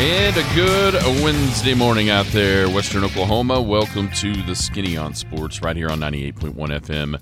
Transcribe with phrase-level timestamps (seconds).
[0.00, 0.94] And a good
[1.24, 3.60] Wednesday morning out there, Western Oklahoma.
[3.60, 7.20] Welcome to the Skinny on Sports right here on 98.1 FM.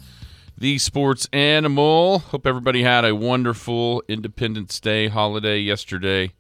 [0.59, 2.19] The Sports Animal.
[2.19, 6.33] Hope everybody had a wonderful Independence Day holiday yesterday.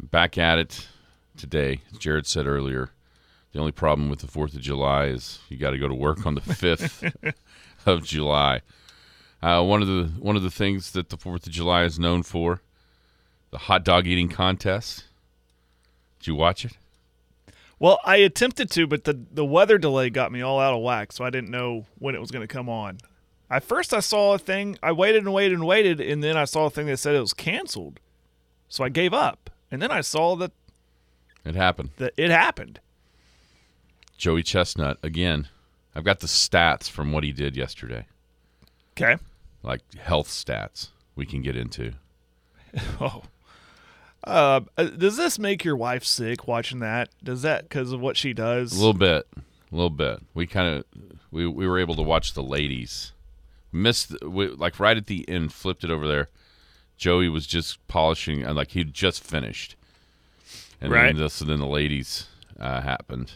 [0.00, 0.86] Back at it
[1.36, 1.80] today.
[1.90, 2.90] As Jared said earlier,
[3.50, 6.26] the only problem with the 4th of July is you got to go to work
[6.26, 7.34] on the 5th
[7.86, 8.60] of July.
[9.42, 12.22] Uh, one of the one of the things that the 4th of July is known
[12.22, 12.62] for,
[13.50, 15.06] the hot dog eating contest.
[16.20, 16.72] Did you watch it?
[17.78, 21.12] Well, I attempted to, but the the weather delay got me all out of whack,
[21.12, 22.98] so I didn't know when it was going to come on.
[23.48, 24.78] At first, I saw a thing.
[24.82, 27.20] I waited and waited and waited, and then I saw a thing that said it
[27.20, 27.98] was canceled.
[28.68, 30.52] So I gave up, and then I saw that
[31.44, 31.90] It happened.
[31.96, 32.78] that it happened.
[34.18, 35.48] Joey Chestnut again.
[35.94, 38.06] I've got the stats from what he did yesterday,
[38.92, 39.16] Okay.
[39.62, 41.94] like health stats we can get into.
[43.00, 43.22] Oh.
[44.24, 47.08] Uh, uh, does this make your wife sick watching that?
[47.24, 48.72] Does that because of what she does?
[48.72, 50.20] A little bit, a little bit.
[50.34, 50.84] We kind of
[51.30, 53.12] we we were able to watch the ladies.
[53.72, 56.28] Missed we, like right at the end, flipped it over there.
[56.98, 59.74] Joey was just polishing and like he'd just finished,
[60.80, 61.06] and Right.
[61.14, 62.26] then the, so then the ladies
[62.58, 63.32] uh, happened.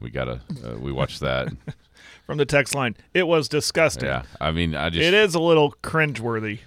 [0.00, 1.48] We gotta uh, we watched that.
[2.26, 4.06] From the text line, it was disgusting.
[4.06, 6.58] yeah, I mean I just It is a little cringeworthy,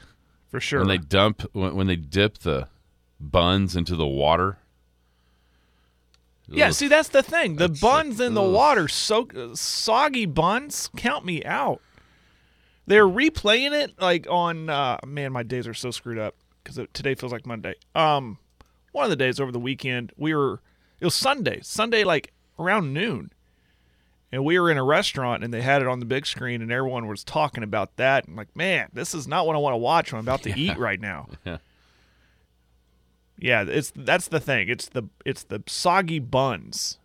[0.50, 0.80] for sure.
[0.80, 2.68] when they dump when, when they dip the
[3.22, 4.58] buns into the water.
[6.48, 6.74] Yeah, Ugh.
[6.74, 7.56] see that's the thing.
[7.56, 8.54] The That's buns like, in the ugh.
[8.54, 11.82] water, so soggy buns, count me out.
[12.88, 17.16] They're replaying it like on uh man, my days are so screwed up cuz today
[17.16, 17.76] feels like Monday.
[17.96, 18.38] Um
[18.92, 20.62] one of the days over the weekend, we were
[21.00, 21.62] it was Sunday.
[21.64, 23.32] Sunday like around noon.
[24.34, 26.72] And we were in a restaurant and they had it on the big screen and
[26.72, 29.78] everyone was talking about that and like, "Man, this is not what I want to
[29.78, 30.12] watch.
[30.12, 31.30] when I'm about to eat right now."
[33.42, 33.64] Yeah.
[33.64, 34.70] Yeah, it's that's the thing.
[34.70, 37.00] It's the it's the soggy buns.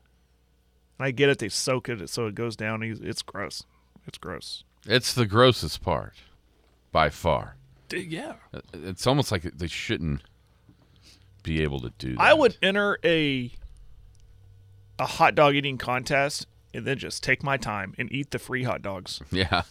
[0.98, 1.38] I get it.
[1.38, 2.82] They soak it so it goes down.
[2.82, 3.64] It's gross.
[4.06, 4.64] It's gross.
[4.86, 6.14] It's the grossest part,
[6.92, 7.56] by far.
[7.90, 8.34] Yeah.
[8.54, 10.22] Uh, it's almost like they shouldn't
[11.42, 12.20] be able to do that.
[12.20, 13.50] I would enter a
[14.98, 18.62] a hot dog eating contest and then just take my time and eat the free
[18.64, 19.20] hot dogs.
[19.30, 19.62] Yeah,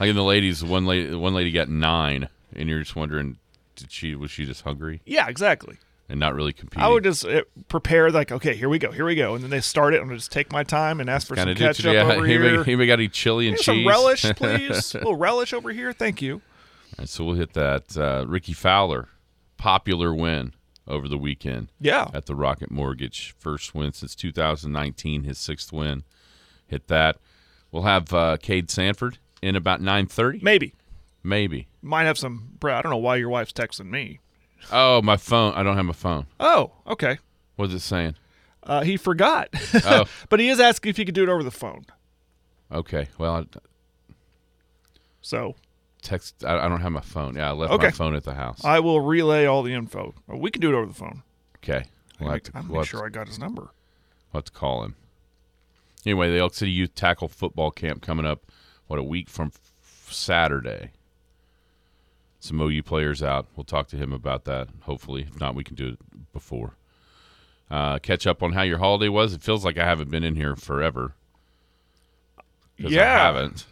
[0.00, 3.38] like in the ladies, one lady, one lady got nine, and you're just wondering,
[3.76, 5.78] did she was she just hungry Yeah, exactly.
[6.14, 6.84] And not really competing?
[6.84, 9.50] I would just uh, prepare like, okay, here we go, here we go, and then
[9.50, 9.96] they start it.
[9.96, 11.98] And I'm gonna just take my time and ask for some ketchup today.
[11.98, 12.60] Over anybody, here.
[12.60, 13.64] anybody got any chili and cheese?
[13.64, 14.94] some relish, please.
[14.94, 15.92] a little relish over here.
[15.92, 16.34] Thank you.
[16.34, 16.40] All
[17.00, 17.96] right, so we'll hit that.
[17.98, 19.08] Uh, Rickie Fowler,
[19.56, 20.54] popular win
[20.86, 22.06] over the weekend Yeah.
[22.14, 23.34] at the Rocket Mortgage.
[23.36, 26.04] First win since 2019, his sixth win.
[26.68, 27.16] Hit that.
[27.72, 30.74] We'll have uh, Cade Sanford in about 9:30, Maybe.
[31.24, 31.66] maybe.
[31.82, 32.50] Might have some.
[32.62, 34.20] I don't know why your wife's texting me.
[34.72, 35.54] Oh, my phone.
[35.54, 36.26] I don't have my phone.
[36.40, 37.18] Oh, okay.
[37.56, 38.16] What's it saying?
[38.62, 39.48] Uh, he forgot.
[39.84, 40.04] Oh.
[40.28, 41.84] but he is asking if he could do it over the phone.
[42.72, 43.08] Okay.
[43.18, 43.44] Well, I
[45.20, 45.54] So
[46.02, 46.44] text.
[46.44, 47.36] I, I don't have my phone.
[47.36, 47.90] Yeah, I left my Okay.
[47.90, 48.64] phone at the house.
[48.64, 50.14] I will relay all the info.
[50.32, 51.22] Uh, We can do it over the phone.
[51.58, 51.84] okay.
[52.20, 53.62] We'll have to, I'm we'll sure to- I got his number.
[54.32, 54.94] we'll have to call him.
[56.06, 58.42] Anyway, the Elk City Youth Tackle Football Camp coming up.
[58.86, 59.50] What a week from
[60.08, 60.90] Saturday.
[62.44, 63.46] Some OU players out.
[63.56, 64.68] We'll talk to him about that.
[64.82, 66.76] Hopefully, if not, we can do it before.
[67.70, 69.32] Uh, catch up on how your holiday was.
[69.32, 71.14] It feels like I haven't been in here forever.
[72.78, 73.16] 'Cause I Yeah.
[73.24, 73.64] haven't.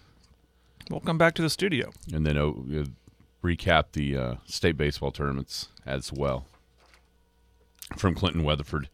[0.90, 1.92] Welcome back to the studio.
[2.14, 2.84] and then uh, uh,
[3.44, 6.46] recap the uh, state baseball tournaments as well
[7.98, 8.88] from Clinton, Weatherford,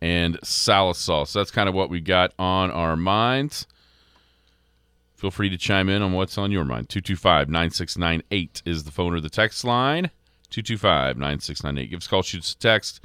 [0.00, 1.26] and Sallisaw.
[1.26, 3.66] So that's kind of what we got on our minds.
[5.16, 6.90] Feel free to chime in on what's on your mind.
[6.90, 10.10] 225 9698 is the phone or the text line.
[10.50, 11.90] 225 9698.
[11.90, 13.00] Give us a call, shoot us a text.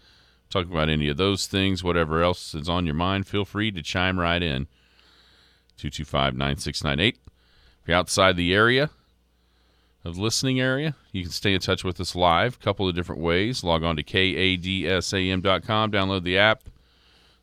[0.50, 3.28] Talk about any of those things, whatever else is on your mind.
[3.28, 4.68] Feel free to chime right in.
[5.78, 7.20] 225 9698.
[7.82, 8.90] If you're outside the area
[10.04, 12.56] of listening area, you can stay in touch with us live.
[12.56, 13.64] A couple of different ways.
[13.64, 16.64] Log on to kadsam.com, download the app.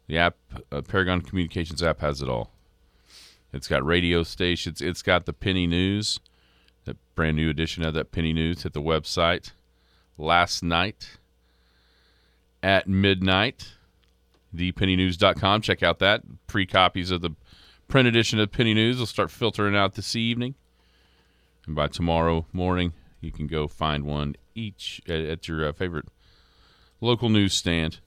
[0.08, 0.36] The app,
[0.70, 2.50] uh, Paragon Communications app, has it all.
[3.52, 4.80] It's got radio stations.
[4.80, 6.20] It's got the Penny News,
[6.84, 9.52] that brand new edition of that Penny News hit the website
[10.18, 11.18] last night
[12.62, 13.68] at midnight.
[14.54, 15.62] ThePennyNews.com.
[15.62, 16.22] Check out that.
[16.46, 17.30] Pre copies of the
[17.88, 20.54] print edition of Penny News will start filtering out this evening,
[21.66, 26.06] and by tomorrow morning, you can go find one each at, at your uh, favorite
[27.00, 28.00] local newsstand.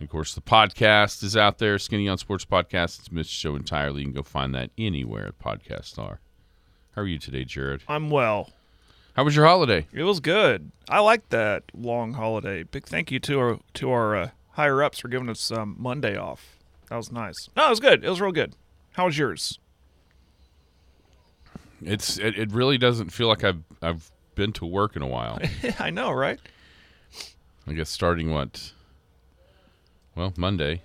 [0.00, 3.00] And of course, the podcast is out there, Skinny on Sports Podcast.
[3.00, 4.00] It's missed show entirely.
[4.00, 6.20] You can go find that anywhere podcasts are.
[6.96, 7.82] How are you today, Jared?
[7.86, 8.48] I'm well.
[9.14, 9.86] How was your holiday?
[9.92, 10.72] It was good.
[10.88, 12.62] I like that long holiday.
[12.62, 16.16] Big thank you to our to our uh, higher ups for giving us um, Monday
[16.16, 16.56] off.
[16.88, 17.50] That was nice.
[17.54, 18.02] No, it was good.
[18.02, 18.54] It was real good.
[18.92, 19.58] How was yours?
[21.82, 25.38] It's it, it really doesn't feel like I've I've been to work in a while.
[25.78, 26.40] I know, right?
[27.66, 28.72] I guess starting what?
[30.20, 30.82] Well, Monday.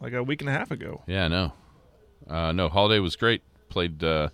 [0.00, 1.02] Like a week and a half ago.
[1.06, 1.52] Yeah, no,
[2.26, 2.70] uh, no.
[2.70, 3.42] Holiday was great.
[3.68, 4.30] Played uh,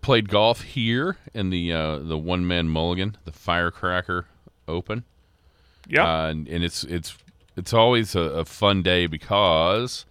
[0.00, 4.24] played golf here in the uh, the one man mulligan, the Firecracker
[4.66, 5.04] Open.
[5.86, 6.04] Yeah.
[6.04, 7.18] uh, and, and it's it's
[7.58, 10.06] it's always a, a fun day because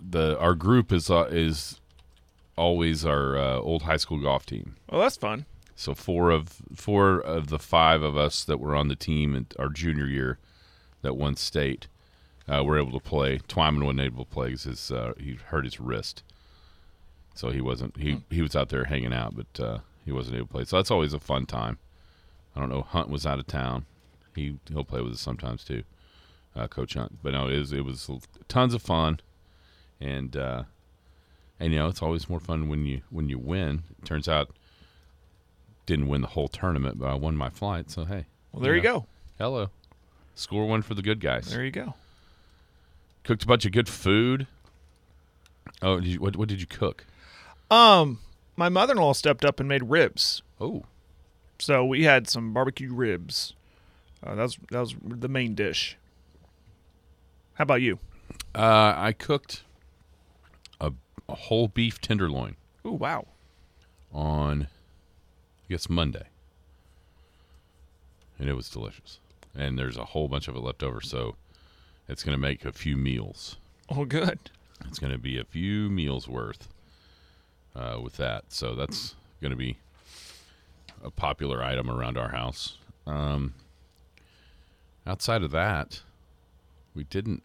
[0.00, 1.80] the our group is uh, is
[2.56, 4.74] always our uh, old high school golf team.
[4.90, 5.46] well, that's fun.
[5.80, 9.46] So four of four of the five of us that were on the team in
[9.58, 10.38] our junior year
[11.00, 11.86] that won state
[12.46, 13.38] uh, were able to play.
[13.38, 16.22] Twyman wasn't able to play because his, uh, he hurt his wrist,
[17.34, 20.48] so he wasn't he he was out there hanging out, but uh, he wasn't able
[20.48, 20.64] to play.
[20.66, 21.78] So that's always a fun time.
[22.54, 22.82] I don't know.
[22.82, 23.86] Hunt was out of town.
[24.34, 25.84] He he'll play with us sometimes too,
[26.54, 27.20] uh, Coach Hunt.
[27.22, 28.10] But no, it was it was
[28.48, 29.20] tons of fun,
[29.98, 30.64] and uh,
[31.58, 33.84] and you know it's always more fun when you when you win.
[33.98, 34.50] It turns out
[35.90, 37.90] didn't win the whole tournament, but I won my flight.
[37.90, 39.06] So hey, Well, there you know, go.
[39.38, 39.70] Hello,
[40.34, 41.50] score one for the good guys.
[41.50, 41.94] There you go.
[43.24, 44.46] Cooked a bunch of good food.
[45.82, 47.04] Oh, did you, what what did you cook?
[47.70, 48.18] Um,
[48.56, 50.42] my mother-in-law stepped up and made ribs.
[50.60, 50.84] Oh,
[51.58, 53.54] So we had some barbecue ribs.
[54.24, 55.96] Uh, that was that was the main dish.
[57.54, 57.98] How about you?
[58.54, 59.62] uh, I cooked
[60.80, 60.92] a,
[61.28, 63.26] a whole beef tenderloin Oh wow.
[64.12, 64.68] on,
[65.70, 66.24] guess Monday,
[68.38, 69.18] and it was delicious.
[69.56, 71.36] And there's a whole bunch of it left over, so
[72.08, 73.56] it's going to make a few meals.
[73.88, 74.38] Oh good.
[74.86, 76.68] It's going to be a few meals worth
[77.76, 78.44] uh, with that.
[78.48, 79.76] So that's going to be
[81.04, 82.78] a popular item around our house.
[83.06, 83.54] Um,
[85.06, 86.00] outside of that,
[86.94, 87.42] we didn't.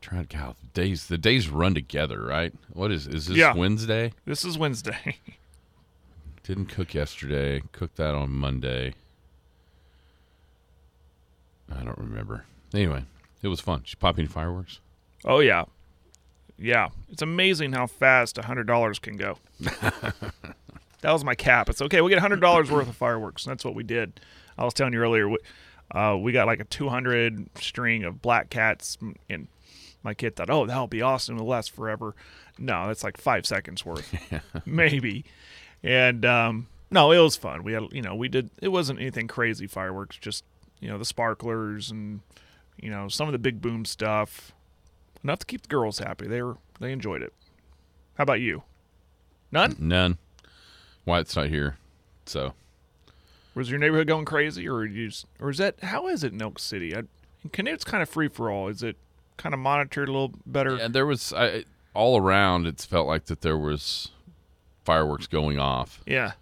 [0.00, 1.06] Trying to count the days.
[1.08, 2.54] The days run together, right?
[2.72, 3.54] What is is this Yeah.
[3.54, 4.12] Wednesday?
[4.24, 5.18] This is Wednesday.
[6.44, 7.62] Didn't cook yesterday.
[7.72, 8.94] Cooked that on Monday.
[11.70, 12.44] I don't remember.
[12.74, 13.04] Anyway,
[13.42, 13.82] it was fun.
[13.84, 14.80] She popping fireworks.
[15.24, 15.64] oh yeah.
[16.58, 16.88] Yeah.
[17.10, 19.38] It's amazing how fast a hundred dollars can go.
[19.60, 20.14] that
[21.04, 21.68] was my cap.
[21.68, 22.00] It's okay.
[22.00, 23.44] We get a hundred dollars worth of fireworks.
[23.44, 24.20] That's what we did.
[24.58, 25.28] I was telling you earlier.
[25.28, 25.38] We,
[25.92, 28.98] uh, we got like a two hundred string of black cats,
[29.28, 29.48] and
[30.02, 31.36] my kid thought, "Oh, that'll be awesome.
[31.36, 32.14] It'll last forever."
[32.58, 34.14] No, that's like five seconds worth,
[34.66, 35.24] maybe.
[35.82, 37.62] And um, no, it was fun.
[37.62, 38.50] We had, you know, we did.
[38.60, 40.16] It wasn't anything crazy fireworks.
[40.16, 40.44] Just
[40.80, 42.20] you know, the sparklers and
[42.80, 44.52] you know some of the big boom stuff.
[45.22, 46.26] Enough to keep the girls happy.
[46.26, 47.32] They were they enjoyed it.
[48.14, 48.62] How about you?
[49.52, 49.76] None?
[49.78, 50.18] None.
[51.04, 51.76] Wyatt's not here,
[52.26, 52.52] so
[53.54, 56.40] Was your neighborhood going crazy, or you just, or is that how is it in
[56.40, 56.94] Elk City?
[56.94, 57.00] I,
[57.42, 58.68] in Canute's kind of free for all.
[58.68, 58.96] Is it
[59.36, 60.76] kind of monitored a little better?
[60.76, 61.64] and there was I,
[61.94, 62.66] all around.
[62.66, 64.10] It's felt like that there was
[64.84, 66.32] fireworks going off Yeah.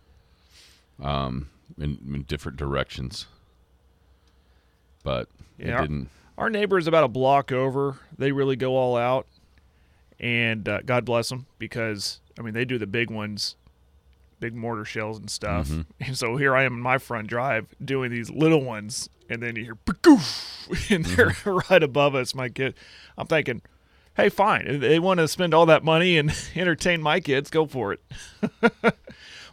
[1.02, 3.26] um, in, in different directions,
[5.02, 5.28] but
[5.58, 5.78] Yeah.
[5.78, 6.08] it didn't.
[6.36, 7.96] Our neighbor is about a block over.
[8.16, 9.26] They really go all out,
[10.20, 13.56] and uh, God bless them because I mean they do the big ones,
[14.38, 15.68] big mortar shells and stuff.
[16.00, 19.56] And so here I am in my front drive doing these little ones, and then
[19.56, 21.34] you hear "Pagoof," and they're
[21.70, 22.36] right above us.
[22.36, 22.74] My kid,
[23.16, 23.60] I'm thinking,
[24.18, 24.66] hey, fine.
[24.66, 28.02] If they want to spend all that money and entertain my kids, go for it.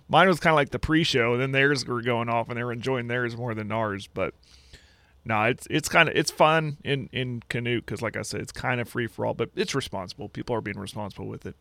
[0.09, 2.63] Mine was kind of like the pre-show, and then theirs were going off, and they
[2.63, 4.07] were enjoying theirs more than ours.
[4.13, 4.33] But
[5.23, 8.51] no, it's it's kind of it's fun in in Canute because, like I said, it's
[8.51, 10.29] kind of free for all, but it's responsible.
[10.29, 11.55] People are being responsible with it,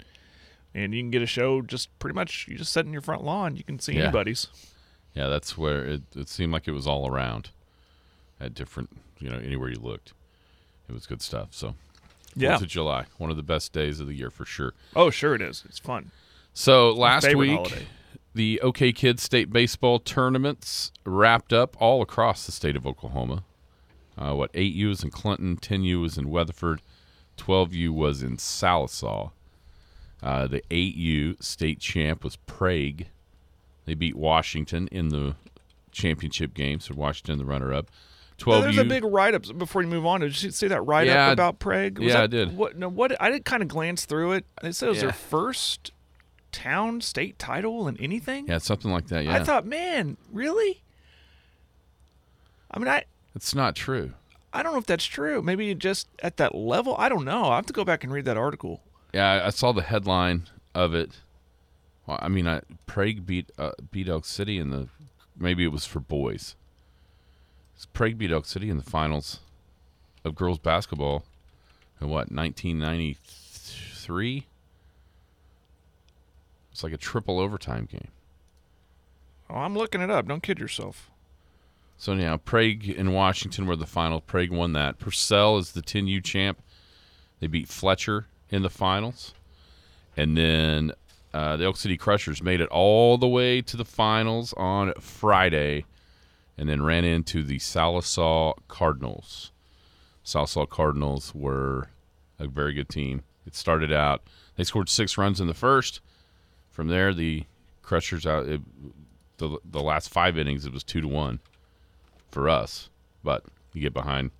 [0.74, 2.46] and you can get a show just pretty much.
[2.46, 4.02] You just sit in your front lawn, you can see Yeah.
[4.04, 4.48] anybody's.
[5.14, 7.48] Yeah, that's where it, it seemed like it was all around
[8.40, 10.12] at different, you know, anywhere you looked.
[10.88, 11.48] It was good stuff.
[11.52, 11.76] So,
[12.36, 12.50] Yeah.
[12.50, 14.74] Fourth of July, one of the best days of the year for sure.
[14.96, 15.64] Oh, sure it is.
[15.68, 16.10] It's fun.
[16.52, 17.86] So last week, holiday.
[18.34, 23.44] the OK Kids state baseball tournaments wrapped up all across the state of Oklahoma.
[24.16, 26.82] Uh, what eight U was in Clinton, ten U was in Weatherford,
[27.36, 29.32] twelve U was in Sallisaw.
[30.22, 33.06] Uh, the eight U state champ was Prague.
[33.84, 35.34] They beat Washington in the
[35.92, 37.90] championship game, so Washington the runner-up.
[38.38, 40.20] 12 There's a big write up before you move on.
[40.20, 41.98] Did you see that write Yeah, up about Prague?
[41.98, 42.56] Was yeah, I did.
[42.56, 42.76] What?
[42.76, 43.20] No, what?
[43.22, 44.44] I did kind of glance through it.
[44.62, 45.02] They said it was Yeah.
[45.04, 45.92] their first
[46.50, 48.46] town state title and anything.
[48.48, 49.24] yeah, something like that.
[49.24, 50.82] Yeah, I thought, man, really?
[52.70, 54.12] I mean, I it's not true.
[54.52, 55.42] I don't know if that's true.
[55.42, 56.94] Maybe just at that level.
[56.98, 57.46] I don't know.
[57.46, 58.82] I have to go back and read that article.
[59.12, 61.20] Yeah, I- I saw the headline of it.
[62.06, 64.88] Well, I mean, I, Prague beat uh, beat Elk City in the
[65.38, 66.54] maybe it was for boys.
[67.74, 69.40] It's Prague beat Elk City in the finals
[70.24, 71.24] of girls basketball
[72.00, 74.46] in what 1993.
[76.72, 78.08] It's like a triple overtime game.
[79.48, 80.26] Oh, I'm looking it up.
[80.26, 81.10] Don't kid yourself.
[81.96, 84.20] So now Prague and Washington were the final.
[84.20, 84.98] Prague won that.
[84.98, 86.60] Purcell is the 10U champ.
[87.40, 89.34] They beat Fletcher in the finals,
[90.16, 90.92] and then
[91.32, 95.84] uh, the Elk City Crushers made it all the way to the finals on Friday,
[96.56, 99.52] and then ran into the Sallisaw Cardinals.
[100.24, 101.88] Sallisaw Cardinals were
[102.38, 103.22] a very good team.
[103.46, 104.22] It started out
[104.56, 106.00] they scored six runs in the first.
[106.70, 107.44] From there, the
[107.82, 108.60] Crushers out it,
[109.38, 111.40] the the last five innings it was two to one
[112.30, 112.88] for us.
[113.22, 114.30] But you get behind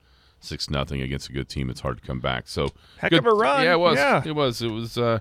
[0.40, 2.48] six nothing against a good team, it's hard to come back.
[2.48, 2.68] So
[2.98, 3.64] Heck good, of a run.
[3.64, 3.96] Yeah, it was.
[3.96, 4.22] Yeah.
[4.24, 4.62] It was.
[4.62, 4.96] It was.
[4.96, 5.20] Uh,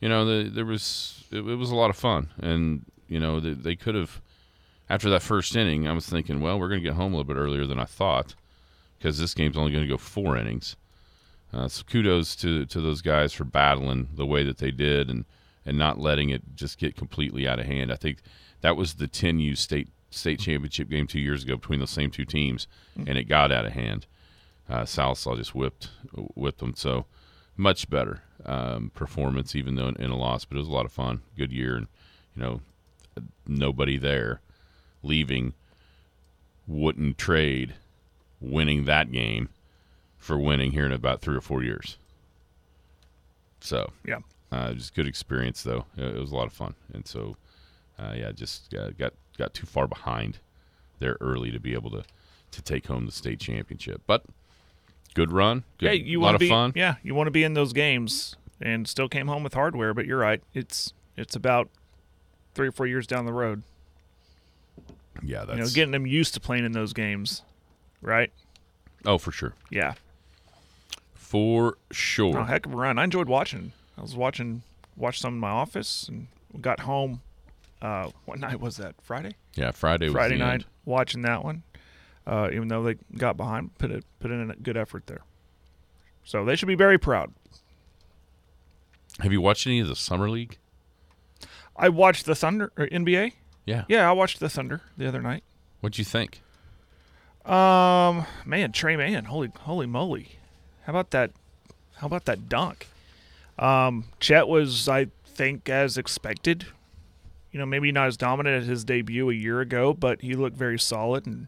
[0.00, 1.24] you know, the, there was.
[1.30, 4.20] It, it was a lot of fun, and you know they, they could have.
[4.88, 7.32] After that first inning, I was thinking, well, we're going to get home a little
[7.32, 8.34] bit earlier than I thought,
[8.98, 10.76] because this game's only going to go four innings.
[11.52, 15.24] Uh, so kudos to to those guys for battling the way that they did, and
[15.64, 17.92] and not letting it just get completely out of hand.
[17.92, 18.18] I think
[18.60, 22.24] that was the 10U state state championship game two years ago between those same two
[22.24, 24.06] teams, and it got out of hand.
[24.68, 25.90] Uh, just whipped
[26.34, 26.74] whipped them.
[26.76, 27.06] So
[27.56, 30.44] much better um, performance, even though in, in a loss.
[30.44, 31.20] But it was a lot of fun.
[31.36, 31.86] Good year, and
[32.34, 32.60] you know
[33.46, 34.40] nobody there
[35.04, 35.52] leaving
[36.66, 37.74] wouldn't trade
[38.40, 39.48] winning that game
[40.18, 41.98] for winning here in about three or four years.
[43.60, 44.18] So Yeah.
[44.52, 45.84] uh, it was good experience, though.
[45.96, 47.36] It, was a lot of fun, and so
[47.98, 50.38] uh, yeah, just uh, got got too far behind
[50.98, 52.04] there early to be able to
[52.50, 54.00] to take home the state championship.
[54.06, 54.24] But
[55.14, 56.48] good run, good, yeah, you lot want of to be.
[56.50, 56.72] fun.
[56.74, 59.94] Yeah, you want to be in those games, and still came home with hardware.
[59.94, 60.42] But you're right.
[60.54, 61.68] It's it's about
[62.54, 63.62] three or four years down the road.
[65.22, 67.42] Yeah, that's You know, getting them used to playing in those games,
[68.02, 68.32] right?
[69.06, 69.94] oh for sure, Yeah.
[71.14, 72.38] for sure.
[72.38, 72.98] Oh, heck of a run.
[72.98, 73.72] I enjoyed watching.
[73.98, 74.62] I was watching,
[74.96, 76.26] watched some in my office, and
[76.60, 77.20] got home.
[77.82, 78.94] Uh, what night was that?
[79.02, 79.34] Friday.
[79.54, 80.64] yeah, Friday was Friday night, end.
[80.84, 81.62] watching that one.
[82.26, 85.20] Uh, even though they got behind, put it put in a good effort there.
[86.24, 87.32] So they should be very proud.
[89.20, 90.56] Have you watched any of the summer league?
[91.76, 93.32] I watched the Thunder or NBA.
[93.64, 93.84] Yeah.
[93.88, 95.42] Yeah, I watched the Thunder the other night.
[95.80, 96.40] What'd you think?
[97.44, 100.38] Um, man, Tre Mann, holy holy moly!
[100.84, 101.30] How about that?
[101.96, 102.86] How about that dunk?
[103.58, 106.66] Um, Chet was, I think, as expected.
[107.52, 110.56] You know, maybe not as dominant as his debut a year ago, but he looked
[110.56, 111.26] very solid.
[111.26, 111.46] And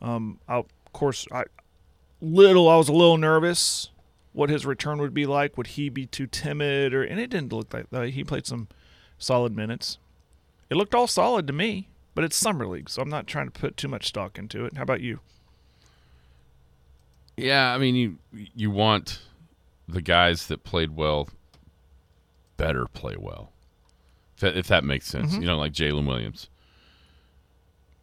[0.00, 1.44] um, I, of course, I
[2.20, 3.90] little I was a little nervous
[4.32, 5.56] what his return would be like.
[5.56, 8.10] Would he be too timid, or and it didn't look like that.
[8.10, 8.68] He played some
[9.18, 9.98] solid minutes.
[10.70, 13.52] It looked all solid to me, but it's summer league, so I'm not trying to
[13.60, 14.76] put too much stock into it.
[14.76, 15.20] How about you?
[17.36, 18.16] Yeah, I mean you
[18.54, 19.20] you want
[19.88, 21.28] the guys that played well
[22.56, 23.52] better play well.
[24.34, 25.32] If that, if that makes sense.
[25.32, 25.42] Mm-hmm.
[25.42, 26.48] You know, like Jalen Williams.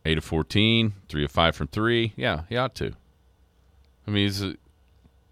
[0.05, 2.11] Eight of 14, three of five from three.
[2.17, 2.93] Yeah, he ought to.
[4.05, 4.55] I mean, he's a,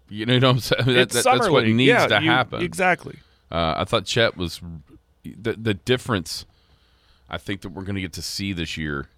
[0.08, 0.84] you know what I'm saying?
[0.86, 1.74] That, that- that's what league.
[1.74, 2.62] needs yeah, to you- happen.
[2.62, 3.18] Exactly.
[3.50, 4.60] Uh, I thought Chet was
[5.24, 6.46] the the difference.
[7.32, 9.08] I think that we're going to get to see this year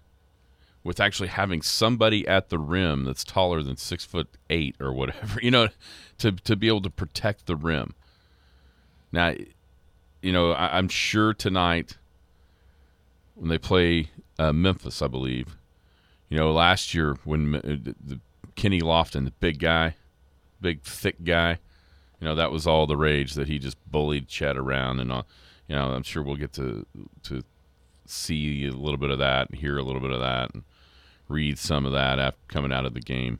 [0.85, 5.39] with actually having somebody at the rim that's taller than six foot eight or whatever,
[5.43, 5.67] you know,
[6.19, 7.93] to to be able to protect the rim.
[9.11, 9.33] Now,
[10.21, 11.97] you know, I, I'm sure tonight
[13.35, 15.57] when they play uh, Memphis, I believe.
[16.29, 18.19] You know, last year when uh, the, the
[18.55, 19.95] Kenny Lofton, the big guy,
[20.61, 21.59] big thick guy,
[22.19, 25.27] you know that was all the rage that he just bullied Chet around and all.
[25.67, 26.85] You know, I'm sure we'll get to
[27.23, 27.43] to
[28.09, 30.63] see a little bit of that and hear a little bit of that and
[31.27, 33.39] read some of that after coming out of the game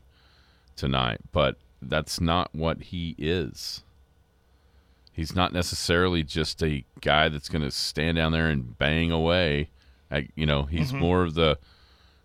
[0.76, 1.20] tonight.
[1.32, 3.84] But that's not what he is.
[5.12, 9.70] He's not necessarily just a guy that's going to stand down there and bang away.
[10.12, 11.58] I, you know, he's more of the,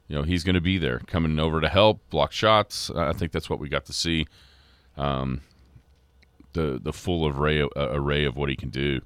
[0.09, 2.91] you know, he's going to be there, coming over to help, block shots.
[2.91, 4.27] I think that's what we got to see.
[4.97, 5.43] Um,
[6.53, 9.03] the the full array uh, array of what he can do.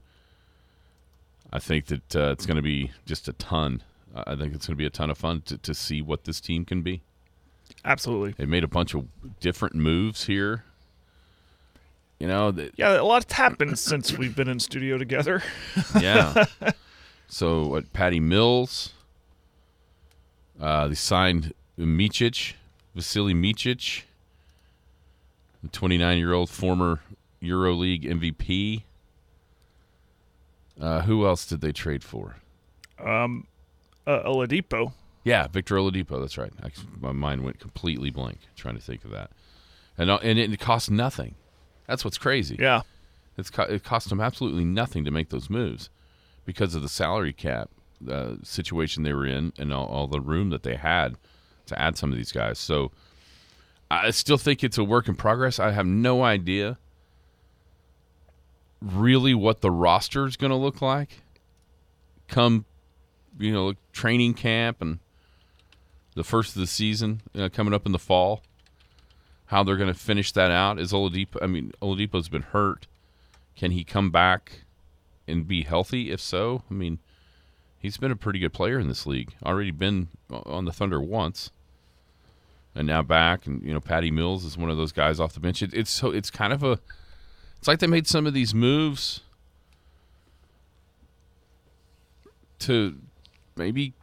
[1.55, 3.83] I think that uh, it's going to be just a ton.
[4.15, 6.41] I think it's going to be a ton of fun to, to see what this
[6.41, 7.03] team can be.
[7.85, 8.35] Absolutely.
[8.37, 9.07] They made a bunch of
[9.39, 10.65] different moves here.
[12.19, 15.43] You know, that Yeah, a lot's happened since we've been in studio together.
[16.01, 16.47] Yeah.
[17.29, 17.93] so what?
[17.93, 18.93] Patty Mills.
[20.61, 22.55] Uh, they signed Micic,
[22.95, 24.03] Vasily Micic,
[25.63, 27.01] the 29-year-old former
[27.43, 28.83] EuroLeague MVP.
[30.81, 32.37] Uh, who else did they trade for?
[32.99, 33.29] Uh,
[34.07, 34.93] Oladipo.
[35.25, 36.21] Yeah, Victor Oladipo.
[36.21, 36.53] That's right.
[36.63, 39.31] I, my mind went completely blank trying to think of that.
[39.97, 41.35] And uh, and it, it cost nothing.
[41.87, 42.57] That's what's crazy.
[42.59, 42.83] Yeah.
[43.37, 45.91] It's co- it cost them absolutely nothing to make those moves
[46.45, 47.71] because of the salary cap
[48.11, 51.17] uh, situation they were in and all, all the room that they had
[51.67, 52.59] to add some of these guys.
[52.59, 52.91] So
[53.91, 55.59] I still think it's a work in progress.
[55.59, 56.79] I have no idea
[58.85, 61.23] really what the roster is going to look like
[62.29, 62.65] come
[63.39, 64.99] you know training camp and
[66.15, 68.43] the first of the season uh, coming up in the fall
[69.47, 70.79] how they're going to finish that out.
[70.79, 72.87] Is Oladipo I mean Oladipo's been hurt.
[73.57, 74.65] Can he come back
[75.29, 76.11] and be healthy?
[76.11, 76.99] If so I mean
[77.79, 79.35] he's been a pretty good player in this league.
[79.45, 81.51] Already been on the Thunder once.
[82.75, 85.41] And now back and you know Patty Mills is one of those guys off the
[85.41, 85.63] bench.
[85.63, 86.81] It, it's so it's kind of a
[87.65, 89.23] it's like they made some of these moves
[92.59, 92.99] to
[93.57, 93.95] maybe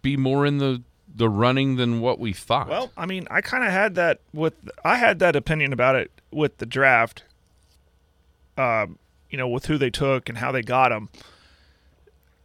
[0.00, 0.80] be more in the
[1.14, 2.68] the running than what we thought.
[2.68, 6.10] Well, I mean, I kind of had that with I had that opinion about it
[6.30, 7.24] with the draft.
[8.56, 8.98] Um,
[9.28, 11.10] you know, with who they took and how they got them.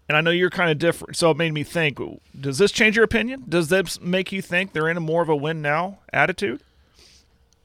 [0.10, 2.01] And I know you're kind of different, so it made me think:
[2.38, 3.46] Does this change your opinion?
[3.48, 6.60] Does this make you think they're in a more of a win now attitude?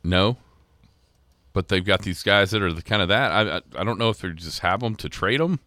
[0.04, 0.36] no,
[1.52, 3.32] but they've got these guys that are the kind of that.
[3.32, 5.60] I I, I don't know if they just have them to trade them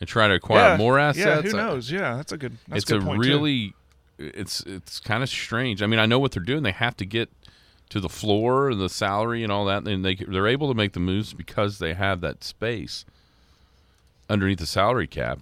[0.00, 1.44] and try to acquire yeah, more assets.
[1.44, 1.90] Yeah, who I- knows?
[1.90, 2.56] Yeah, that's a good.
[2.68, 3.28] That's it's a a good point too.
[3.28, 3.74] really
[4.20, 5.82] it's it's kind of strange.
[5.82, 6.62] I mean, I know what they're doing.
[6.62, 7.30] They have to get
[7.88, 10.92] to the floor and the salary and all that, and they they're able to make
[10.92, 13.04] the moves because they have that space
[14.28, 15.40] underneath the salary cap.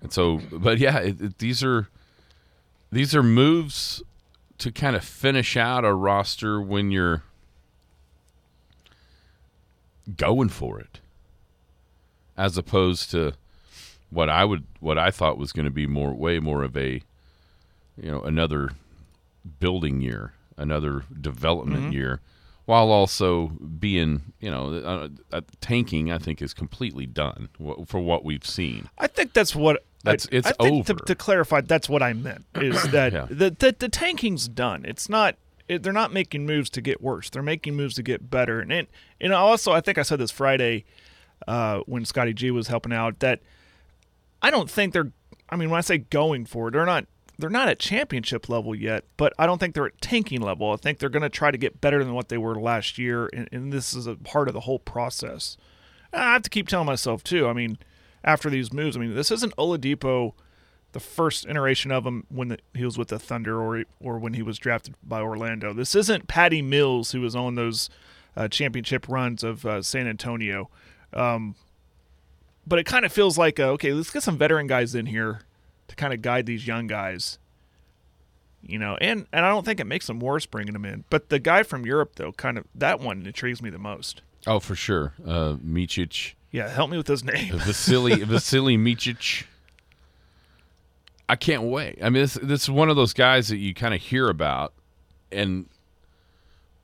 [0.00, 1.88] And so, but yeah, it, it, these are
[2.92, 4.02] these are moves
[4.58, 7.24] to kind of finish out a roster when you're
[10.16, 11.00] going for it,
[12.36, 13.32] as opposed to
[14.10, 17.02] what I would what I thought was going to be more way more of a
[18.00, 18.70] you know another
[19.60, 22.20] building year, another development year,
[22.64, 26.10] while also being you know uh, uh, tanking.
[26.12, 28.88] I think is completely done wh- for what we've seen.
[28.98, 29.84] I think that's what.
[30.02, 31.04] That's- I, it's I think To, over.
[31.06, 32.44] to clarify, that's what I meant.
[32.56, 33.26] Is that Yeah.
[33.30, 34.84] the, the the tanking's done?
[34.84, 35.36] It's not.
[35.68, 37.30] It, they're not making moves to get worse.
[37.30, 38.60] They're making moves to get better.
[38.60, 38.88] And it,
[39.20, 40.84] and also, I think I said this Friday
[41.48, 43.40] uh, when Scotty G was helping out that
[44.42, 45.12] I don't think they're.
[45.48, 47.06] I mean, when I say going for it, they're not.
[47.36, 50.70] They're not at championship level yet, but I don't think they're at tanking level.
[50.70, 53.28] I think they're going to try to get better than what they were last year,
[53.32, 55.56] and, and this is a part of the whole process.
[56.12, 57.48] I have to keep telling myself too.
[57.48, 57.78] I mean,
[58.22, 60.34] after these moves, I mean, this isn't Oladipo,
[60.94, 64.32] the first iteration of him when the, he was with the Thunder or or when
[64.32, 65.74] he was drafted by Orlando.
[65.74, 67.90] This isn't Patty Mills who was on those
[68.36, 70.70] uh, championship runs of uh, San Antonio.
[71.12, 71.56] Um,
[72.66, 75.40] but it kind of feels like uh, okay, let's get some veteran guys in here
[75.88, 77.38] to kind of guide these young guys.
[78.62, 81.04] You know, and and I don't think it makes them worse bringing them in.
[81.10, 84.22] But the guy from Europe, though, kind of that one intrigues me the most.
[84.46, 86.34] Oh, for sure, uh, Micic.
[86.52, 87.58] Yeah, help me with his name.
[87.58, 89.44] Vasily Vasily Micic.
[91.28, 91.98] I can't wait.
[92.02, 94.74] I mean, this this is one of those guys that you kind of hear about,
[95.32, 95.66] and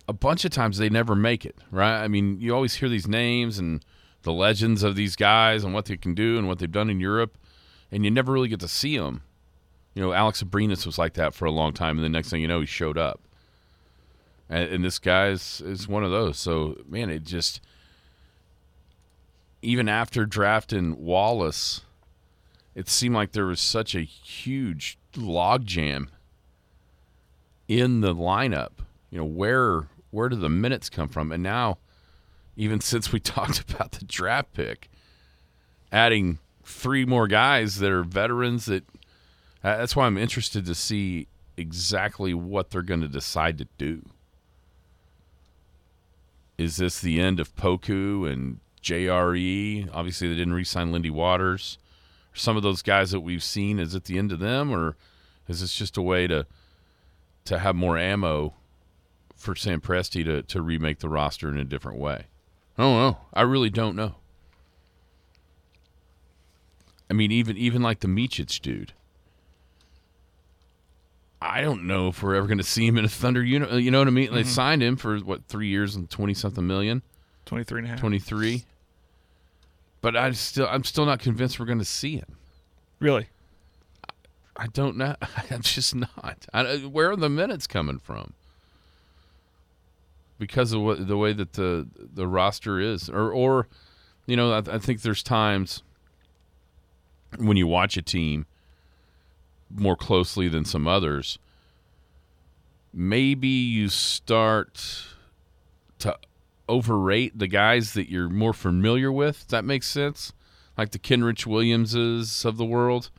[0.09, 1.57] a bunch of times they never make it.
[1.70, 2.03] Right?
[2.03, 3.85] I mean, you always hear these names and
[4.22, 7.00] the legends of these guys and what they can do and what they've done in
[7.00, 7.37] Europe,
[7.90, 9.22] and you never really get to see them.
[9.94, 12.40] You know, Alex Abrines was like that for a long time, and the next thing
[12.40, 13.20] you know, he showed up.
[14.48, 16.38] And, and this guy is, is one of those.
[16.38, 17.61] So, man, it just
[19.62, 21.83] even after drafting Wallace,
[22.74, 26.09] it seemed like there was such a huge logjam
[27.68, 28.72] in the lineup.
[29.11, 31.33] You know, where where do the minutes come from?
[31.33, 31.78] And now,
[32.56, 34.88] even since we talked about the draft pick,
[35.92, 38.85] adding three more guys that are veterans that
[39.62, 44.02] uh, that's why I'm interested to see exactly what they're going to decide to do.
[46.56, 49.88] Is this the end of Poku and JRE?
[49.92, 51.78] Obviously, they didn't re-sign Lindy Waters.
[52.33, 54.97] Some of those guys that we've seen, is it the end of them, or
[55.49, 56.47] is this just a way to
[57.47, 58.55] to have more ammo
[59.37, 62.27] for Sam Presti to to remake the roster in a different way?
[62.79, 63.19] I don't know.
[63.35, 64.14] I really don't know.
[67.11, 68.93] I mean, even even like the Micic dude.
[71.43, 73.73] I don't know if we're ever going to see him in a Thunder unit.
[73.83, 74.27] You know what I mean?
[74.27, 74.35] Mm-hmm.
[74.37, 77.03] They signed him for what three years and twenty something million,
[77.47, 78.01] 23 and a half.
[78.01, 78.64] twenty three.
[80.01, 82.37] But I still, I'm still not convinced we're going to see him.
[83.01, 83.29] Really?
[84.57, 85.17] I don't know.
[85.51, 86.47] I'm just not.
[86.53, 88.35] I, uh, where are the minutes coming from?
[90.39, 93.69] Because of what the way that the the roster is, or or,
[94.27, 95.83] you know, I, I think there's times
[97.39, 98.47] when you watch a team
[99.71, 101.39] more closely than some others.
[102.93, 105.05] Maybe you start
[106.01, 106.17] to
[106.70, 109.48] overrate the guys that you're more familiar with.
[109.48, 110.33] That make sense?
[110.78, 113.11] Like the Kenrich Williamses of the world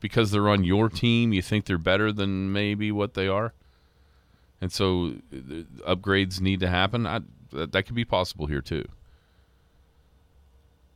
[0.00, 3.52] because they're on your team, you think they're better than maybe what they are,
[4.60, 7.06] and so uh, upgrades need to happen.
[7.06, 7.20] I,
[7.52, 8.86] that, that could be possible here too.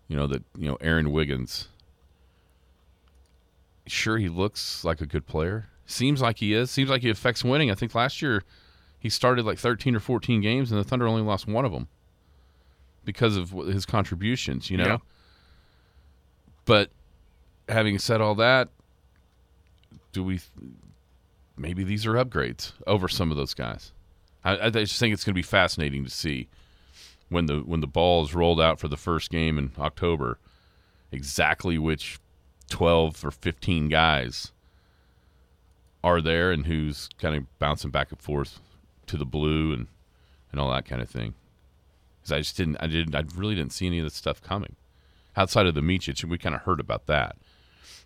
[0.08, 1.68] You know that you know Aaron Wiggins.
[3.86, 5.68] Sure, he looks like a good player.
[5.86, 6.70] Seems like he is.
[6.70, 7.70] Seems like he affects winning.
[7.70, 8.44] I think last year
[9.00, 11.88] he started like 13 or 14 games, and the Thunder only lost one of them
[13.04, 14.70] because of his contributions.
[14.70, 14.86] You know.
[14.86, 14.98] Yeah.
[16.66, 16.90] But
[17.68, 18.68] having said all that,
[20.12, 20.40] do we
[21.56, 23.92] maybe these are upgrades over some of those guys?
[24.44, 26.48] I, I just think it's going to be fascinating to see
[27.30, 30.38] when the when the ball is rolled out for the first game in October,
[31.10, 32.18] exactly which
[32.68, 34.52] twelve or fifteen guys
[36.04, 38.60] are there and who's kind of bouncing back and forth
[39.10, 39.86] to the blue and
[40.52, 41.34] and all that kind of thing.
[42.20, 44.76] Because I just didn't, I didn't, I really didn't see any of this stuff coming
[45.36, 47.36] outside of the Micic, and we kind of heard about that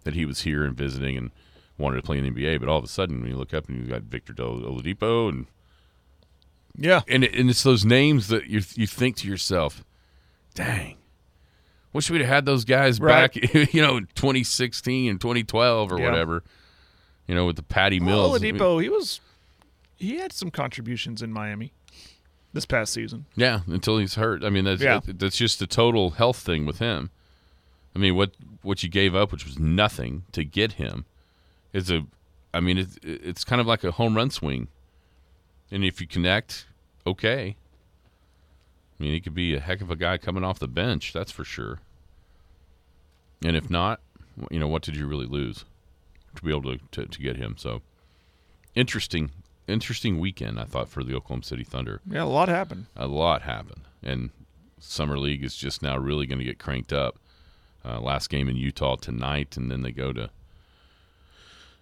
[0.05, 1.31] that he was here and visiting and
[1.79, 2.61] wanted to play in the NBA.
[2.61, 5.29] But all of a sudden, when you look up and you got Victor Del- Oladipo,
[5.31, 5.47] and
[6.77, 7.01] Yeah.
[7.09, 9.85] and, it, and it's those names that you you think to yourself,
[10.55, 10.97] "Dang,
[11.93, 13.33] wish we'd have had those guys Right.
[13.33, 16.11] back, you know, in 2016 and 2012 or Yeah.
[16.11, 16.43] whatever."
[17.27, 18.39] You know, with the Patty Mills.
[18.39, 19.21] Oladipo, he was
[19.97, 21.73] he had some contributions in Miami
[22.53, 23.27] this past season.
[23.37, 24.45] Yeah, until he's hurt.
[24.45, 25.01] I mean, that's Yeah.
[25.05, 27.11] that's just a total health thing with him.
[27.95, 31.05] I mean, what what you gave up, which was nothing to get him,
[31.73, 32.07] is a.
[32.53, 34.69] I mean, it's it's kind of like a home run swing,
[35.71, 36.67] and if you connect,
[37.07, 37.57] okay.
[38.99, 41.33] I mean, he could be a heck of a guy coming off the bench, that's
[41.33, 41.81] for sure.
[43.45, 44.01] And if not,
[44.53, 45.65] you know, what did you really lose
[46.37, 47.57] to be able to to, to get him?
[47.59, 47.83] So
[48.75, 49.31] interesting,
[49.67, 50.59] interesting weekend.
[50.61, 52.87] I thought for the Oklahoma City Thunder Yeah, a lot happened.
[52.97, 54.31] a lot happened, and
[54.79, 57.19] summer league is just now really going to get cranked up.
[57.87, 60.31] Uh, last game in Utah tonight, and then they go to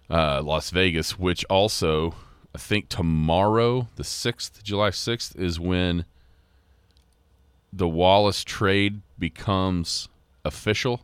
[0.09, 2.13] uh, Las Vegas, which also
[2.53, 6.05] I think tomorrow, the sixth, July sixth, is when
[7.71, 10.07] the Wallace trade becomes
[10.45, 11.01] official.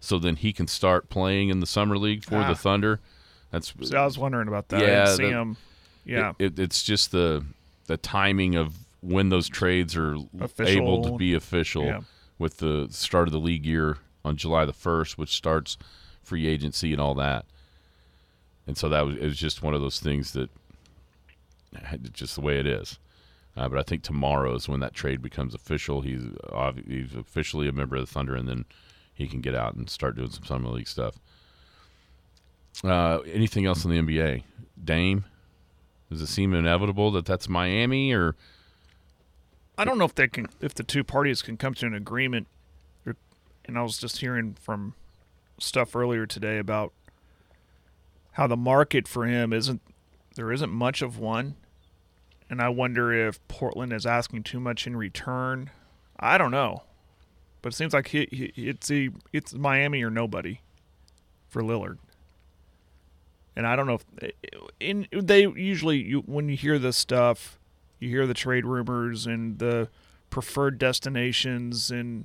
[0.00, 2.48] So then he can start playing in the summer league for Ah.
[2.48, 3.00] the Thunder.
[3.50, 4.82] That's So I was wondering about that.
[4.82, 5.56] I Yeah, didn't see the- him.
[6.04, 6.32] Yeah.
[6.38, 7.44] it, it's just the
[7.86, 10.82] the timing of when those trades are Official.
[10.82, 12.00] able to be official Yeah.
[12.38, 15.76] with the start of the league year on July the first, which starts
[16.22, 17.44] free agency and all that.
[18.66, 20.48] And so that was it was just one of those things that
[22.12, 22.98] just the way it is.
[23.56, 26.00] Uh, but I think tomorrow is when that trade becomes official.
[26.02, 26.22] He's
[26.86, 28.64] he's officially a member of the Thunder, and then
[29.12, 31.16] he can get out and start doing some summer league stuff.
[32.82, 34.42] Uh, anything else in the NBA?
[34.82, 35.24] Dame,
[36.12, 38.36] does it seem inevitable that that's Miami or
[39.78, 42.46] I don't know if they can, if the two parties can come to an agreement.
[43.64, 44.94] And I was just hearing from
[45.58, 46.92] stuff earlier today about
[48.32, 49.80] how the market for him isn't
[50.34, 51.56] there isn't much of one,
[52.50, 55.70] and I wonder if Portland is asking too much in return.
[56.18, 56.84] I don't know,
[57.60, 60.60] but it seems like he, he it's a, it's Miami or nobody
[61.48, 61.98] for Lillard.
[63.54, 64.32] And I don't know if
[64.80, 67.58] in they usually you when you hear this stuff,
[67.98, 69.88] you hear the trade rumors and the
[70.30, 72.24] preferred destinations and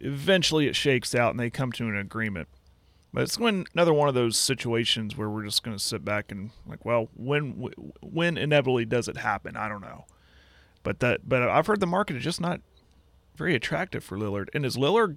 [0.00, 2.48] eventually it shakes out and they come to an agreement.
[3.12, 6.32] But it's when another one of those situations where we're just going to sit back
[6.32, 7.70] and like, well, when
[8.02, 9.56] when inevitably does it happen?
[9.56, 10.04] I don't know.
[10.82, 12.60] But that but I've heard the market is just not
[13.36, 14.48] very attractive for Lillard.
[14.52, 15.16] And is Lillard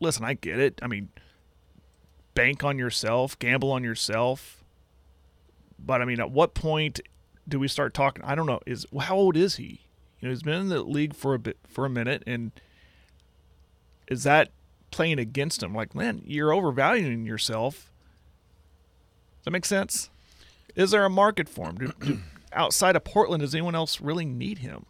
[0.00, 0.78] listen, I get it.
[0.82, 1.08] I mean,
[2.34, 4.62] bank on yourself, gamble on yourself.
[5.78, 7.00] But I mean, at what point
[7.46, 8.24] do we start talking?
[8.24, 8.60] I don't know.
[8.66, 9.80] Is how old is he?
[10.20, 12.52] You know, he's been in the league for a bit for a minute, and
[14.08, 14.50] is that
[14.90, 15.74] playing against him?
[15.74, 17.90] Like, man, you're overvaluing yourself.
[19.40, 20.10] Does that make sense?
[20.74, 21.76] Is there a market for him?
[21.76, 22.18] Do, do,
[22.52, 24.86] outside of Portland, does anyone else really need him?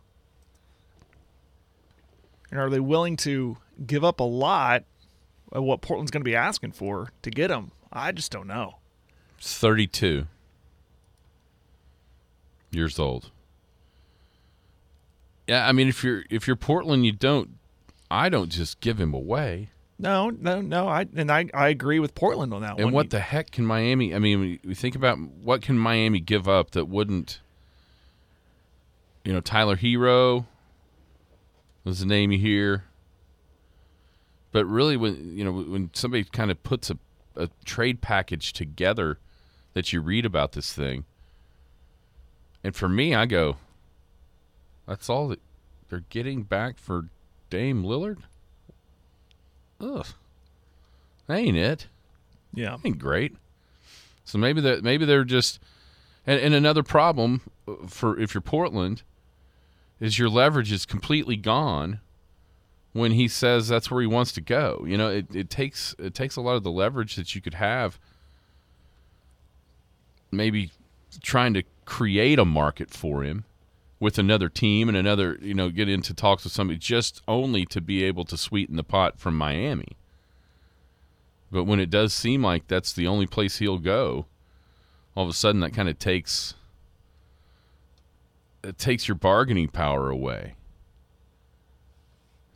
[2.50, 4.84] And are they willing to give up a lot
[5.54, 7.72] Uh, what Portland's going to be asking for to get him?
[7.92, 8.76] I just don't know.
[9.38, 10.26] it's 32?
[12.70, 13.30] years old.
[15.46, 17.50] Yeah, I mean, if you're if you're Portland, you don't.
[18.10, 19.68] I don't just give him away.
[19.98, 20.88] No, no, no.
[20.88, 22.92] I and I, I agree with Portland on that And one.
[22.94, 24.12] what the heck can Miami?
[24.14, 27.40] I mean, we, we think about what can Miami give up that wouldn't.
[29.24, 30.46] You know, Tyler Herro
[31.84, 32.84] was the name you hear.
[34.54, 36.96] But really, when you know when somebody kind of puts a,
[37.34, 39.18] a trade package together
[39.72, 41.06] that you read about this thing,
[42.62, 43.56] and for me, I go,
[44.86, 45.40] that's all that
[45.90, 47.08] they're getting back for
[47.50, 48.18] Dame Lillard.
[49.80, 50.06] Ugh,
[51.26, 51.88] that ain't it
[52.54, 53.36] yeah, ain't great.
[54.24, 55.58] So maybe that maybe they're just
[56.26, 59.02] and, and another problem uh, for if you're Portland
[60.00, 62.00] is your leverage is completely gone
[62.94, 64.84] when he says that's where he wants to go.
[64.86, 67.54] You know, it, it takes it takes a lot of the leverage that you could
[67.54, 67.98] have
[70.30, 70.70] maybe
[71.22, 73.44] trying to create a market for him
[74.00, 77.80] with another team and another, you know, get into talks with somebody just only to
[77.80, 79.96] be able to sweeten the pot from Miami.
[81.50, 84.26] But when it does seem like that's the only place he'll go,
[85.14, 86.54] all of a sudden that kind of takes
[88.62, 90.54] it takes your bargaining power away.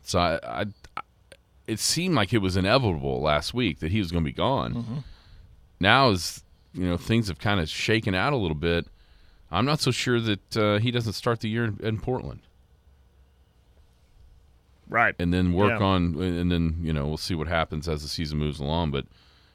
[0.09, 0.65] So I, I,
[0.97, 1.01] I
[1.67, 5.03] it seemed like it was inevitable last week that he was going to be gone.
[5.79, 6.43] Now as
[6.73, 8.87] you know things have kind of shaken out a little bit,
[9.51, 12.39] I'm not so sure that uh, he doesn't start the year in, in Portland
[14.87, 15.15] right.
[15.19, 15.85] and then work Yeah.
[15.85, 19.05] on and then you know we'll see what happens as the season moves along but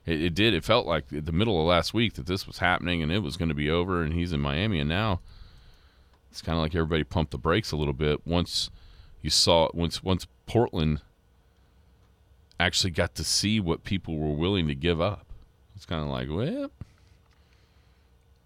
[0.07, 3.03] it, it did it felt like the middle of last week that this was happening
[3.03, 5.21] and it was going to be over and he's in miami and now
[6.31, 8.71] it's kind of like everybody pumped the brakes a little bit once
[9.23, 11.00] you saw once once portland
[12.61, 15.26] actually got to see what people were willing to give up
[15.74, 16.70] it's kind of like well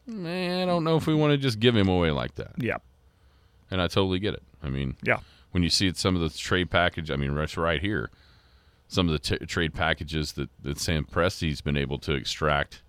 [0.06, 2.78] man i don't know if we want to just give him away like that Yeah,
[3.70, 5.18] and i totally get it i mean yeah,
[5.52, 7.10] when you see it, some of the trade package.
[7.10, 8.10] I mean, that's right here.
[8.86, 12.82] Some of the t- trade packages that that Sam Presti's been able to extract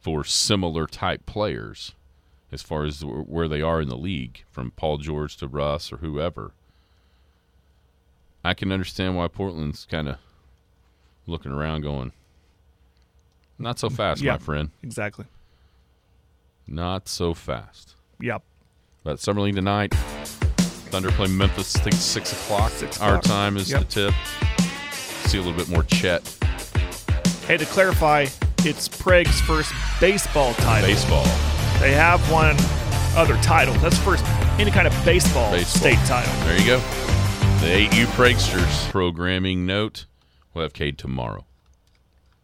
[0.00, 1.92] for similar type players,
[2.50, 5.98] as far as where they are in the league, from Paul George to Russ or
[5.98, 6.50] whoever.
[8.44, 10.16] I can understand why Portland's kind of
[11.26, 12.12] looking around, going,
[13.58, 14.32] "Not so fast, Yeah.
[14.32, 14.70] my friend.
[14.82, 15.26] exactly.
[16.66, 18.42] Not so fast." Yep.
[19.02, 19.94] But Summer League tonight.
[20.90, 21.76] Thunder play Memphis.
[21.76, 22.72] I think six o'clock.
[22.72, 23.22] Six Our o'clock.
[23.24, 23.80] time is Yep.
[23.80, 24.14] the tip.
[25.28, 26.22] See a little bit more Chet
[27.46, 28.26] Hey, to clarify,
[28.64, 30.88] it's Prague's first baseball title.
[30.88, 31.24] baseball.
[31.80, 32.56] They have one
[33.16, 33.74] other title.
[33.74, 34.24] That's first
[34.58, 35.80] any kind of baseball, Baseball.
[35.80, 36.32] state title.
[36.44, 36.78] There you go.
[37.60, 40.06] The 8U Pregsters programming note.
[40.54, 41.44] We'll have Cade tomorrow.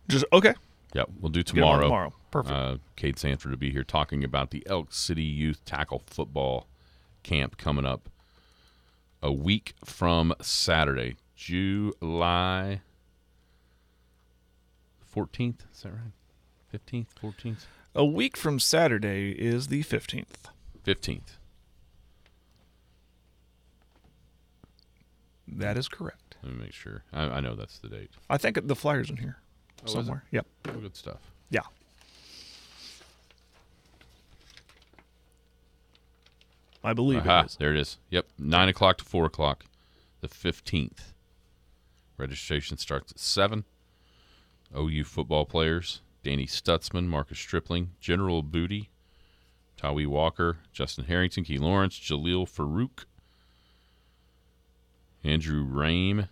[0.08, 0.52] Just okay.
[0.92, 1.84] Yeah, we'll do Get 'em on tomorrow.
[1.86, 2.12] Tomorrow.
[2.30, 2.54] Perfect.
[2.54, 6.66] Uh, Cade Sanford to be here talking about the Elk City Youth Tackle Football
[7.22, 8.10] Camp coming up
[9.22, 12.82] a week from Saturday, July
[15.14, 15.60] 14th.
[15.74, 16.12] Is that right?
[16.74, 20.50] 15th, 14th, A week from Saturday is the 15th.
[20.84, 21.38] 15th.
[25.48, 26.36] That is correct.
[26.42, 27.02] Let me make sure.
[27.12, 28.10] I, I know that's the date.
[28.28, 29.38] I think the flyer's in here
[29.82, 29.96] oh, is it?
[29.96, 30.24] somewhere.
[30.30, 30.46] Yep.
[30.68, 31.20] Oh, good stuff.
[31.50, 31.60] Yeah.
[36.82, 37.56] I believe Aha, it is.
[37.56, 37.98] there it is.
[38.10, 39.64] Yep, 9 o'clock to 4 o'clock,
[40.20, 41.12] the 15th.
[42.16, 43.64] Registration starts at 7.
[44.76, 48.90] OU football players Danny Stutsman, Marcus Stripling, General Booty,
[49.76, 53.04] Tawee Walker, Justin Harrington, Key Lawrence, Jalil Farooq,
[55.26, 56.28] Andrew Raym,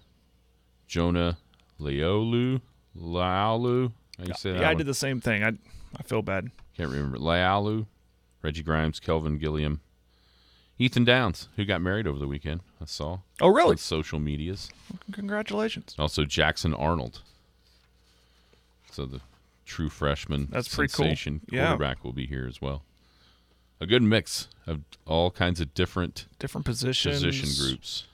[0.86, 1.38] Jonah
[1.80, 2.60] Leolu,
[2.96, 3.92] Laulu.
[4.18, 4.60] How you say that?
[4.60, 5.42] Yeah, I did the same thing.
[5.42, 5.52] I
[5.98, 6.50] I feel bad.
[6.76, 7.18] Can't remember.
[7.18, 7.86] Laulu,
[8.42, 9.80] Reggie Grimes, Kelvin Gilliam,
[10.78, 12.60] Ethan Downs, who got married over the weekend.
[12.80, 13.70] I saw Oh, really?
[13.72, 14.70] on social medias.
[15.12, 15.94] Congratulations.
[15.98, 17.22] Also Jackson Arnold.
[18.90, 19.20] So the
[19.66, 21.06] true freshman That's pretty cool.
[21.50, 21.66] Yeah.
[21.68, 22.82] quarterback will be here as well.
[23.80, 27.22] A good mix of all kinds of different Different positions.
[27.24, 28.04] position groups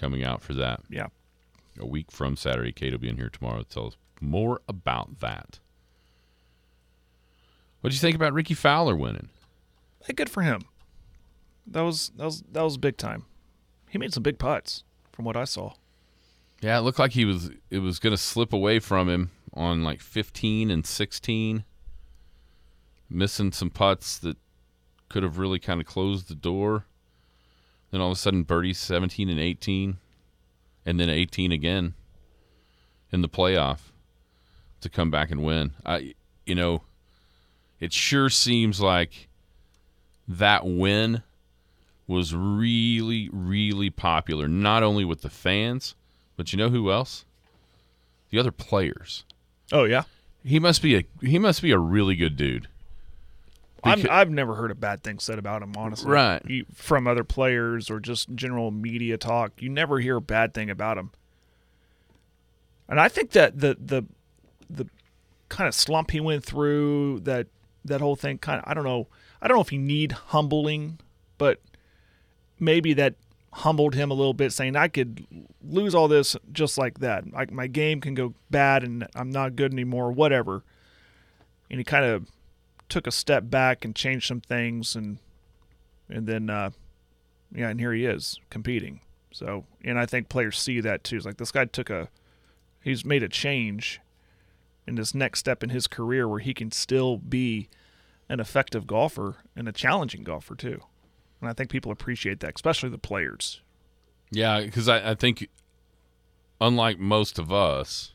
[0.00, 0.82] coming out for that.
[0.88, 1.06] Yeah.
[1.78, 2.72] A week from Saturday.
[2.72, 5.58] Cade will be in here tomorrow to tell us more about that.
[7.80, 9.28] What do you think about Rickie Fowler winning?
[10.04, 10.62] Hey, good for him.
[11.66, 13.24] That was that was that was big time.
[13.88, 15.74] He made some big putts from what I saw.
[16.60, 19.84] Yeah, it looked like he was it was going to slip away from him on
[19.84, 21.64] like 15 and 16,
[23.08, 24.36] missing some putts that
[25.08, 26.86] could have really kind of closed the door.
[27.90, 29.98] Then all of a sudden, birdies 17 and 18,
[30.84, 31.94] and then 18 again
[33.12, 33.78] in the playoff
[34.80, 35.72] to come back and win.
[35.84, 36.82] I, you know,
[37.80, 39.28] it sure seems like
[40.28, 41.22] that win
[42.06, 45.94] was really, really popular, not only with the fans,
[46.36, 47.24] but you know who else?
[48.30, 49.24] The other players.
[49.72, 50.02] Oh yeah,
[50.44, 52.68] He must be a he must be a really good dude.
[53.86, 56.10] I'm, Becau- I've never heard a bad thing said about him, honestly.
[56.10, 56.42] Right.
[56.46, 60.70] You- from other players or just general media talk, you never hear a bad thing
[60.70, 61.10] about him.
[62.88, 64.04] And I think that the the
[64.70, 64.86] the
[65.48, 67.48] kind of slump he went through, that
[67.84, 69.06] that whole thing, kind of, I don't know,
[69.40, 70.98] I don't know if he need humbling,
[71.38, 71.60] but
[72.58, 73.14] maybe that
[73.52, 75.24] humbled him a little bit, saying I could
[75.62, 77.32] lose all this just like that.
[77.32, 80.62] Like my game can go bad and I'm not good anymore, whatever.
[81.70, 82.26] And he kind of
[82.88, 85.18] took a step back and changed some things and
[86.08, 86.70] and then uh
[87.54, 89.00] yeah and here he is competing.
[89.32, 91.16] So and i think players see that too.
[91.16, 92.08] It's like this guy took a
[92.82, 94.00] he's made a change
[94.86, 97.68] in this next step in his career where he can still be
[98.28, 100.80] an effective golfer and a challenging golfer too.
[101.40, 103.60] And i think people appreciate that especially the players.
[104.30, 105.48] Yeah, because I, I think,
[106.60, 108.12] unlike most of us,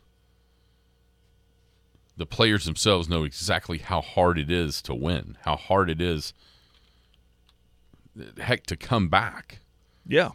[2.17, 6.33] the players themselves know exactly how hard it is to win, how hard it is,
[8.37, 9.59] heck, to come back
[10.07, 10.31] yeah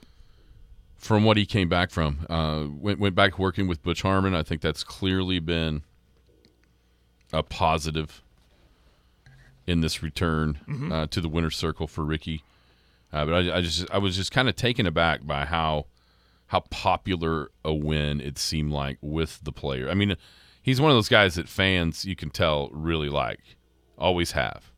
[0.97, 2.27] from what he came back from.
[2.29, 4.35] Uh, went went back working with Butch Harmon.
[4.35, 5.83] I think that's clearly been
[7.33, 8.23] a positive
[9.67, 10.59] in this return
[10.93, 12.43] uh, to the winner's circle for Rickie.
[13.12, 15.87] Uh, but I, I just I was just kind of taken aback by how
[16.49, 19.89] how popular a win it seemed like with the player.
[19.91, 20.17] I mean,
[20.66, 23.57] he's one of those guys that fans you can tell really like,
[23.96, 24.72] always have.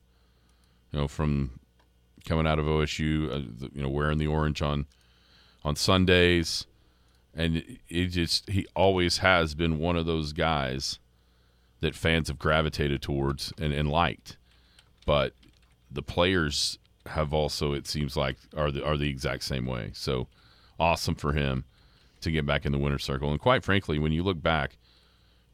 [0.92, 1.58] You know, from
[2.26, 4.86] coming out of OSU, uh, you know, wearing the orange on
[5.64, 6.66] on Sundays,
[7.34, 10.98] and it- just he always has been one of those guys
[11.80, 14.36] that fans have gravitated towards and, and liked.
[15.06, 15.32] But
[15.90, 19.90] the players have also, it seems like, are the are the exact same way.
[19.94, 20.28] So
[20.78, 21.64] awesome for him
[22.20, 23.30] to get back in the winner's circle.
[23.30, 24.76] And quite frankly, when you look back,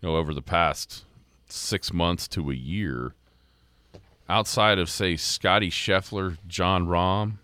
[0.05, 1.05] you know, over the past
[1.49, 3.15] six months to a year,
[4.29, 7.39] outside of say Scottie Scheffler, Jon Rahm,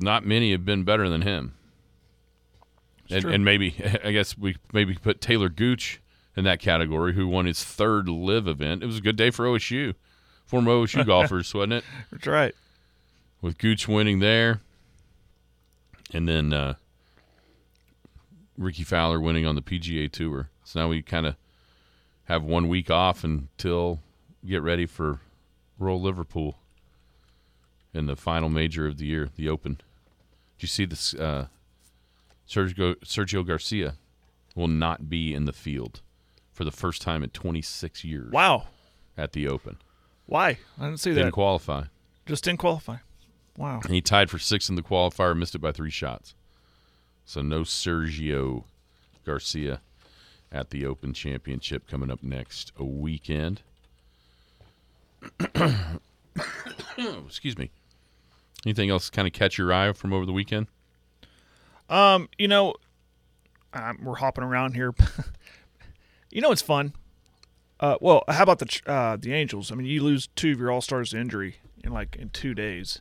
[0.00, 1.54] not many have been better than him.
[3.08, 6.00] And, and maybe I guess we maybe put Talor Gooch
[6.36, 8.82] in that category, who won his third LIV event.
[8.82, 9.94] It was a good day for OSU,
[10.44, 11.84] former OSU golfers, wasn't it?
[12.10, 12.54] that's right
[13.40, 14.60] With Gooch winning there,
[16.12, 16.74] and then uh,
[18.60, 20.50] Rickie Fowler winning on the PGA Tour.
[20.64, 21.36] So now we kind of
[22.24, 24.00] have one week off until
[24.46, 25.20] get ready for
[25.78, 26.58] Royal Liverpool
[27.94, 29.74] in the final major of the year, the Open.
[30.58, 31.14] Did you see this?
[31.14, 31.46] Uh,
[32.46, 33.94] Sergio Sergio Garcia
[34.54, 36.02] will not be in the field
[36.52, 38.64] for the first time in 26 years wow
[39.16, 39.76] at the Open.
[40.26, 41.20] why i didn't see that.
[41.20, 41.84] Didn't qualify.
[42.26, 42.96] just didn't qualify
[43.56, 46.34] wow And he tied for sixth in the qualifier, missed it by three shots.
[47.30, 48.64] So no Sergio
[49.24, 49.80] Garcia
[50.50, 53.62] at the Open Championship coming up next a weekend.
[56.98, 57.70] Excuse me.
[58.66, 60.66] Anything else kind of catch your eye from over the weekend?
[61.88, 62.74] Um, you know,
[63.74, 64.92] um, we're hopping around here.
[66.32, 66.94] you know, it's fun.
[67.78, 69.70] Uh, well, how about the uh, the Angels?
[69.70, 72.54] I mean, you lose two of your All Stars to injury in like in two
[72.54, 73.00] days.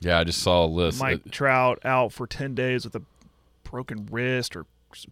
[0.00, 0.98] Yeah, I just saw a list.
[0.98, 3.02] Mike Trout out for ten days with a
[3.70, 4.66] broken wrist or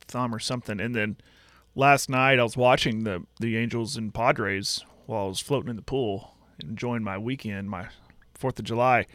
[0.09, 1.17] thumb or something, and then
[1.75, 5.77] last night I was watching the the Angels and Padres while I was floating in
[5.77, 7.89] the pool, enjoying my weekend, my
[8.35, 9.07] Fourth of July,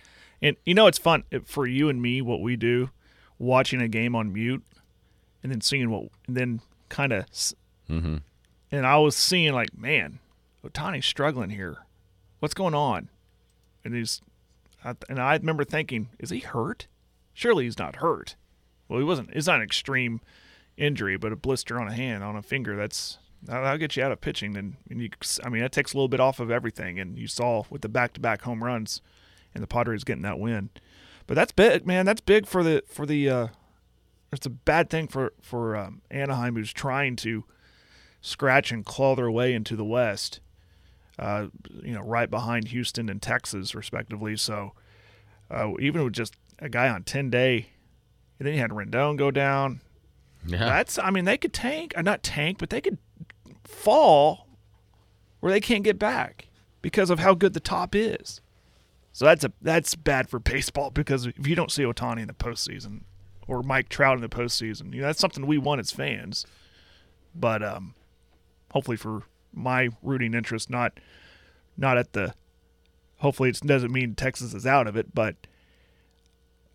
[0.41, 2.89] and you know it's fun for you and me what we do,
[3.37, 4.63] watching a game on mute,
[5.43, 7.25] and then seeing what, and then kind of,
[7.89, 8.21] Mhm.
[8.71, 10.19] and I was seeing like, man,
[10.65, 11.77] Ohtani's struggling here,
[12.39, 13.09] what's going on,
[13.83, 14.21] and he's,
[14.83, 16.87] and I remember thinking, is he hurt?
[17.33, 18.35] Surely he's not hurt.
[18.87, 19.29] Well, he wasn't.
[19.33, 20.21] It's not an extreme
[20.77, 22.75] injury, but a blister on a hand, on a finger.
[22.75, 24.55] That's that'll get you out of pitching.
[24.57, 25.09] And, and you,
[25.43, 26.99] I mean, that takes a little bit off of everything.
[26.99, 29.01] And you saw with the back-to-back home runs,
[29.53, 30.69] and the Padres getting that win.
[31.27, 32.05] But that's big, man.
[32.05, 33.29] That's big for the for the.
[33.29, 33.47] Uh,
[34.31, 37.45] it's a bad thing for for um, Anaheim, who's trying to
[38.19, 40.39] scratch and claw their way into the West.
[41.19, 41.47] Uh,
[41.83, 44.35] you know, right behind Houston and Texas, respectively.
[44.35, 44.73] So
[45.51, 47.67] uh, even with just a guy on ten day,
[48.39, 49.81] and then you had Rendon go down.
[50.45, 50.65] yeah.
[50.65, 52.97] That's I mean they could tank, uh, not tank, but they could
[53.63, 54.47] fall
[55.39, 56.47] where they can't get back
[56.81, 58.41] because of how good the top is.
[59.11, 62.33] So that's a that's bad for baseball because if you don't see Ohtani in the
[62.33, 63.01] postseason
[63.47, 66.45] or Mike Trout in the postseason, you know that's something we want as fans.
[67.35, 67.93] But um,
[68.71, 69.23] hopefully for
[69.53, 70.99] my rooting interest, not
[71.77, 72.33] Not at the.
[73.17, 75.35] Hopefully, it doesn't mean Texas is out of it, but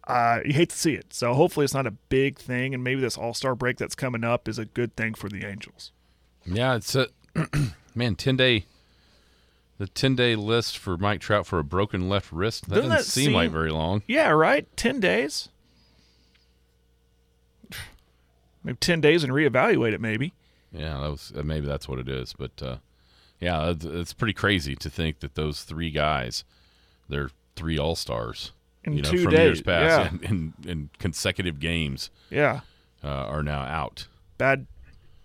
[0.09, 1.13] uh, you hate to see it.
[1.13, 4.25] So hopefully, it's not a big thing, and maybe this All Star break that's coming
[4.25, 5.93] up is a good thing for the Angels.
[6.47, 7.09] Yeah, it's a
[7.95, 8.65] man ten day.
[9.79, 13.07] The ten day list for Mike Trout for a broken left wrist that Doesn't doesn't
[13.07, 14.03] that seem, like very long.
[14.09, 14.67] Yeah, right.
[14.77, 15.51] Ten days.
[18.65, 20.01] Maybe ten days and reevaluate it.
[20.01, 20.33] Maybe.
[20.73, 22.35] Yeah, that was uh, maybe that's what it is.
[22.37, 22.77] But uh,
[23.41, 26.45] yeah, it's, it's pretty crazy to think that those three guys,
[27.09, 28.53] they're three All Stars,
[28.93, 30.29] In you know, two from years days, past, yeah.
[30.29, 32.61] in consecutive games, Yeah.
[33.05, 34.07] uh, are now out.
[34.39, 34.67] Bad,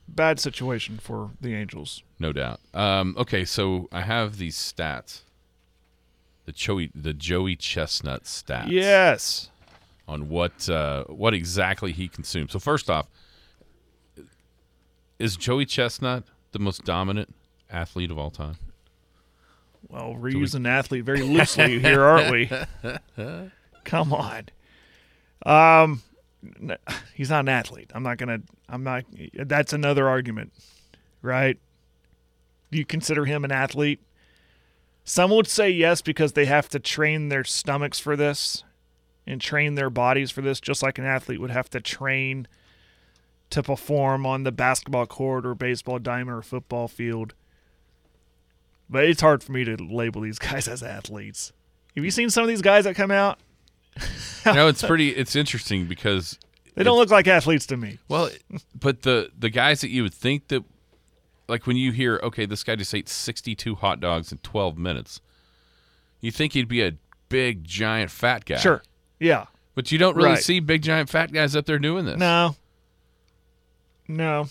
[0.07, 2.03] bad situation for the Angels.
[2.19, 2.59] No doubt.
[2.73, 5.21] Um, okay, so I have these stats.
[6.45, 8.69] The Joey, the Joey Chestnut stats.
[8.69, 9.49] Yes.
[10.07, 12.51] On what uh, what exactly he consumes.
[12.51, 13.07] So first off,
[15.19, 17.33] is Joey Chestnut the most dominant
[17.71, 18.55] athlete of all time?
[19.93, 22.49] Well, we're using athlete very loosely here, aren't we?
[23.83, 24.45] Come on.
[25.45, 26.01] Um,
[27.13, 27.91] he's not an athlete.
[27.93, 28.39] I'm not gonna.
[28.67, 29.03] I'm not.
[29.35, 30.51] That's another argument,
[31.21, 31.59] right?
[32.71, 33.99] Do you consider him an athlete?
[35.03, 38.63] Some would say yes because they have to train their stomachs for this
[39.27, 42.47] and train their bodies for this, just like an athlete would have to train
[43.51, 47.35] to perform on the basketball court or baseball diamond or football field.
[48.93, 51.51] But it's hard for me to label these guys as athletes.
[51.95, 53.39] Have you seen some of these guys that come out?
[54.45, 55.09] no, it's pretty.
[55.09, 56.37] It's interesting because
[56.75, 57.97] They don't look like athletes to me.
[58.07, 58.29] well,
[58.79, 60.63] but the the guys that you would think that,
[61.47, 64.77] like when you hear, okay, this guy just ate sixty two hot dogs in twelve
[64.77, 65.21] minutes,
[66.21, 66.93] you think he'd be a
[67.29, 68.57] big giant fat guy.
[68.57, 68.83] Sure.
[69.19, 69.45] Yeah.
[69.73, 70.43] but you don't really Right.
[70.43, 72.17] see big giant fat guys up there doing this.
[72.19, 72.55] No.
[74.07, 74.49] No.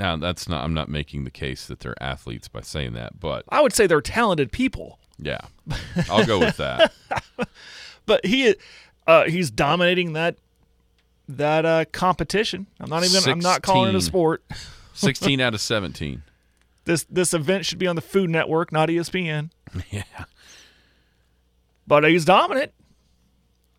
[0.00, 0.64] Now that's not.
[0.64, 3.86] I'm not making the case that they're athletes by saying that, but I would say
[3.86, 4.98] they're talented people.
[5.18, 5.40] yeah,
[6.08, 6.92] I'll go with that.
[8.06, 8.56] But he
[9.06, 10.36] uh he's dominating that
[11.28, 12.66] that uh competition.
[12.80, 14.42] I'm not even gonna, I'm not calling it a sport.
[14.94, 16.22] Sixteen out of seventeen.
[16.86, 19.50] This this event should be on the Food Network, not ESPN.
[19.90, 20.02] Yeah.
[21.86, 22.72] But he's dominant.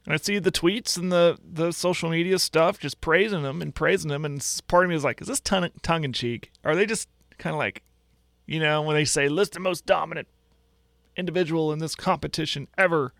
[0.07, 4.09] I see the tweets and the, the social media stuff just praising him and praising
[4.09, 4.25] him.
[4.25, 6.51] And part of me is like, is this tongue, tongue in cheek?
[6.63, 7.83] Are they just kind of like,
[8.47, 10.27] you know, when they say list the most dominant
[11.15, 13.13] individual in this competition ever,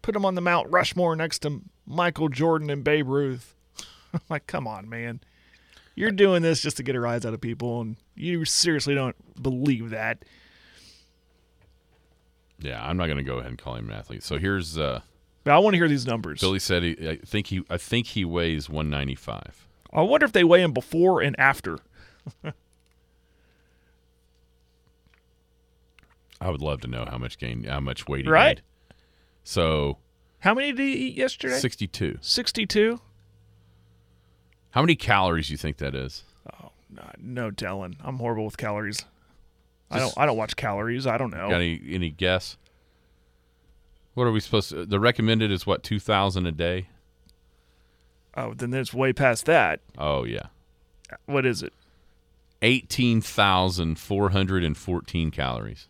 [0.00, 3.54] put him on the Mount Rushmore next to Michael Jordan and Babe Ruth?
[4.14, 5.20] I'm like, come on, man.
[5.94, 9.16] You're doing this just to get a rise out of people, and you seriously don't
[9.42, 10.24] believe that.
[12.58, 14.22] Yeah, I'm not going to go ahead and call him an athlete.
[14.22, 15.00] So here's uh,
[15.46, 16.40] But I want to hear these numbers.
[16.40, 17.08] Billy said he.
[17.08, 17.62] I think he.
[17.70, 19.68] I think he weighs 195.
[19.92, 21.78] I wonder if they weigh him before and after.
[26.40, 28.56] I would love to know how much gain, how much weight he Right.
[28.56, 28.62] gained.
[29.44, 29.98] So
[30.40, 31.58] How many did he eat yesterday?
[31.58, 32.18] 62.
[32.20, 33.00] 62?
[34.70, 36.24] How many calories do you think that is?
[36.60, 37.98] Oh no, no telling.
[38.02, 39.04] I'm horrible with calories.
[39.92, 41.06] I don't I don't watch calories.
[41.06, 41.48] I don't know.
[41.50, 42.56] Got any any guess?
[44.16, 44.84] What are we supposed to?
[44.86, 46.88] The recommended is what 2,000 a day.
[48.34, 49.80] Oh, then it's way past that.
[49.98, 50.46] Oh yeah,
[51.26, 51.74] What is it?
[52.62, 55.88] 18,414 calories.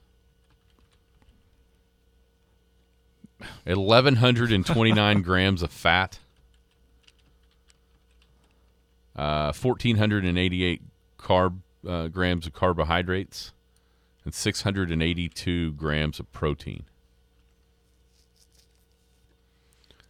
[3.65, 6.19] 1,129 grams of fat.
[9.15, 10.83] Uh, 1,488
[11.17, 13.53] carb uh, grams of carbohydrates,
[14.25, 16.87] and 682 grams of protein.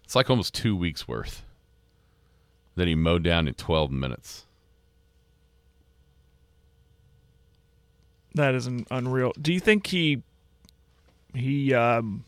[0.07, 1.45] It's like almost two weeks worth
[2.77, 4.47] that he mowed down in 12 minutes.
[8.37, 9.33] That is an unreal.
[9.41, 10.23] Do you think he
[11.35, 12.25] he um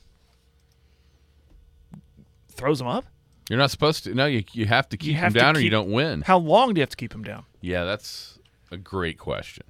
[2.50, 3.04] throws him up?
[3.48, 4.14] You're not supposed to.
[4.14, 6.22] No, you you have to keep have him to down or you don't win.
[6.22, 7.44] How long do you have to keep him down?
[7.60, 8.40] Yeah, that's
[8.72, 9.64] a great question.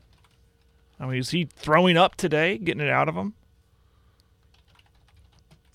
[0.98, 3.34] I mean, is he throwing up today, getting it out of him?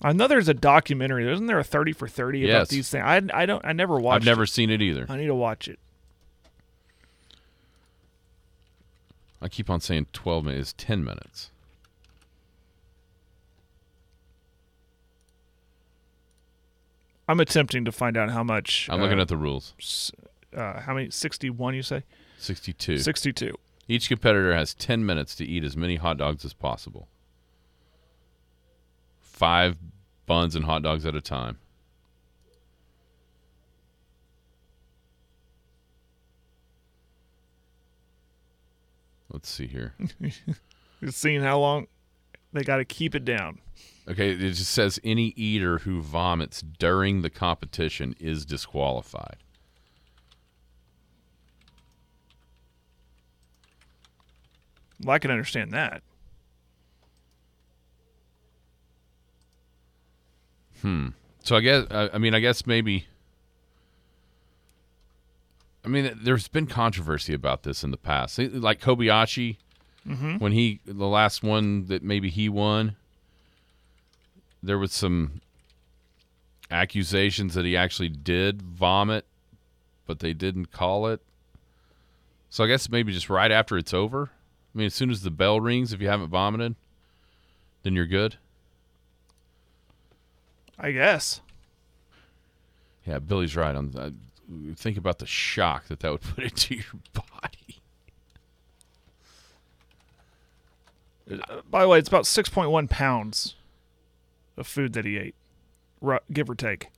[0.04, 1.32] I know there's a documentary.
[1.32, 2.50] Isn't there a 30 for 30 Yes.
[2.50, 3.02] about these things?
[3.04, 4.28] I, I don't I never watched it.
[4.28, 4.48] I've never it.
[4.48, 5.06] seen it either.
[5.08, 5.78] I need to watch it.
[9.40, 10.74] I keep on saying 12 minutes.
[10.76, 11.50] 10 minutes.
[17.28, 20.12] I'm attempting to find out how much I'm uh, looking at the rules.
[20.54, 22.04] uh, how many 61 you say?
[22.38, 22.98] 62.
[22.98, 23.54] 62.
[23.88, 27.08] Each competitor has 10 minutes to eat as many hot dogs as possible.
[29.20, 29.76] Five
[30.26, 31.58] buns and hot dogs at a time.
[39.32, 39.94] Let's see here.
[41.02, 41.88] Just seeing how long
[42.52, 43.58] They got to keep it down.
[44.08, 49.38] Okay, it just says any eater who vomits during the competition is disqualified.
[55.02, 56.02] Well, I can understand that.
[60.84, 61.08] Hmm.
[61.44, 63.06] So I guess I mean I guess maybe
[65.82, 68.38] I mean there's been controversy about this in the past.
[68.38, 69.56] Like Kobayashi
[70.06, 70.36] mm-hmm.
[70.36, 72.96] when he the last one that maybe he won
[74.62, 75.40] there was some
[76.70, 79.24] accusations that he actually did vomit
[80.06, 81.22] but they didn't call it.
[82.50, 84.32] So I guess maybe just right after it's over.
[84.74, 86.74] I mean as soon as the bell rings if you haven't vomited
[87.84, 88.36] then you're good.
[90.78, 91.40] I guess.
[93.06, 94.14] Yeah, Billy's right on that.
[94.76, 97.80] Think about the shock that that would put into your body.
[101.70, 103.54] By the way, it's about 6.1 pounds
[104.56, 105.34] of food that he ate,
[106.32, 106.88] give or take.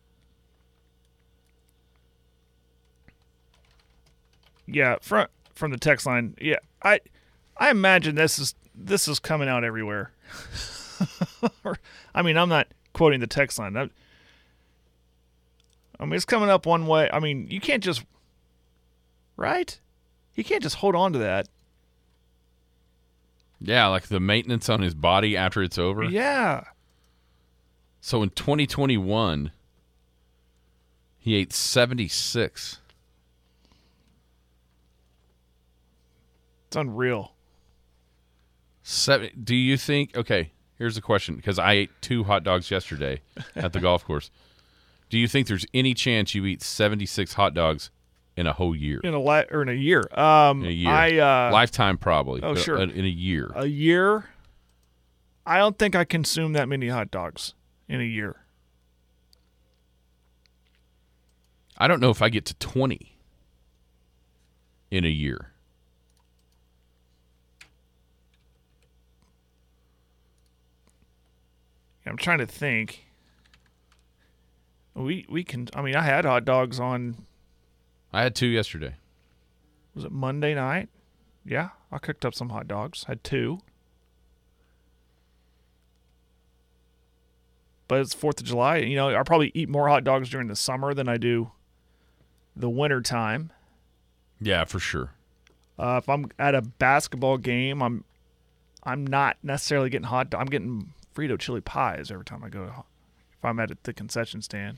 [4.67, 6.35] Yeah, from from the text line.
[6.41, 7.01] Yeah, I
[7.57, 10.11] I imagine this is this is coming out everywhere.
[12.15, 12.67] I mean, I'm not
[12.97, 13.77] quoting the text line.
[13.77, 13.91] I,
[16.01, 17.11] I mean, it's coming up one way.
[17.13, 18.03] I mean, you can't just
[19.37, 19.79] right.
[20.35, 21.47] You can't just hold on to that.
[23.61, 26.05] Yeah, like the maintenance on his body after it's over.
[26.05, 26.65] Yeah.
[28.01, 29.51] So in 2021,
[31.19, 32.81] he ate 76.
[36.67, 37.33] It's unreal.
[38.83, 40.17] Seven, do you think?
[40.17, 43.21] Okay, here's a question because I ate two hot dogs yesterday
[43.55, 44.31] at the golf course.
[45.11, 47.91] Do you think there's any chance you eat 76 hot dogs
[48.37, 49.01] in a whole year?
[49.05, 50.03] in a li- or in a year.
[50.13, 51.19] Um, In a year, I
[51.49, 52.43] uh, lifetime probably.
[52.43, 52.79] oh, sure.
[52.79, 54.27] In a year, a year.
[55.47, 57.55] I don't think I consume that many hot dogs
[57.89, 58.37] in a year.
[61.79, 63.17] I don't know if I get to 20
[64.91, 65.53] in a year.
[72.07, 73.07] I'm trying to think.
[74.95, 75.69] We we can.
[75.75, 77.27] I mean, I had hot dogs on.
[78.13, 78.95] I had two yesterday.
[79.95, 80.89] Was it Monday night?
[81.45, 83.05] Yeah, I cooked up some hot dogs.
[83.05, 83.61] Had two.
[87.89, 88.79] But it's Fourth of July.
[88.79, 91.53] You know, I probably eat more hot dogs during the summer than I do
[92.57, 93.53] the winter time.
[94.41, 95.13] Yeah, for sure.
[95.79, 98.05] Uh, if I'm at a basketball game, I'm
[98.83, 100.35] I'm not necessarily getting hot.
[100.35, 102.67] I'm getting Frito chili pies every time I go.
[102.67, 102.85] To,
[103.39, 104.77] if I'm at the concession stand,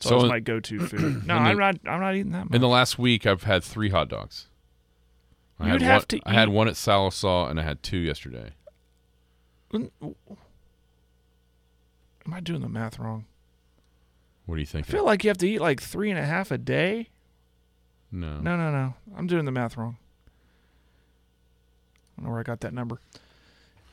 [0.00, 1.24] so, So in- my go-to food.
[1.26, 1.76] No, the- I'm not.
[1.86, 2.54] I'm not eating that much.
[2.54, 4.46] In the last week, I've had three hot dogs.
[5.58, 7.98] I You'd had have one, to I had one at Sallisaw and I had two
[7.98, 8.50] yesterday.
[9.72, 9.90] Mm,
[12.26, 13.24] am I doing the math wrong?
[14.46, 14.86] What do you I think?
[14.86, 17.08] feel like you have to eat like three and a half a day.
[18.10, 18.38] no.
[18.40, 18.94] No, no, no.
[19.16, 19.96] I'm doing the math wrong.
[22.16, 23.00] I don't know where I got that number.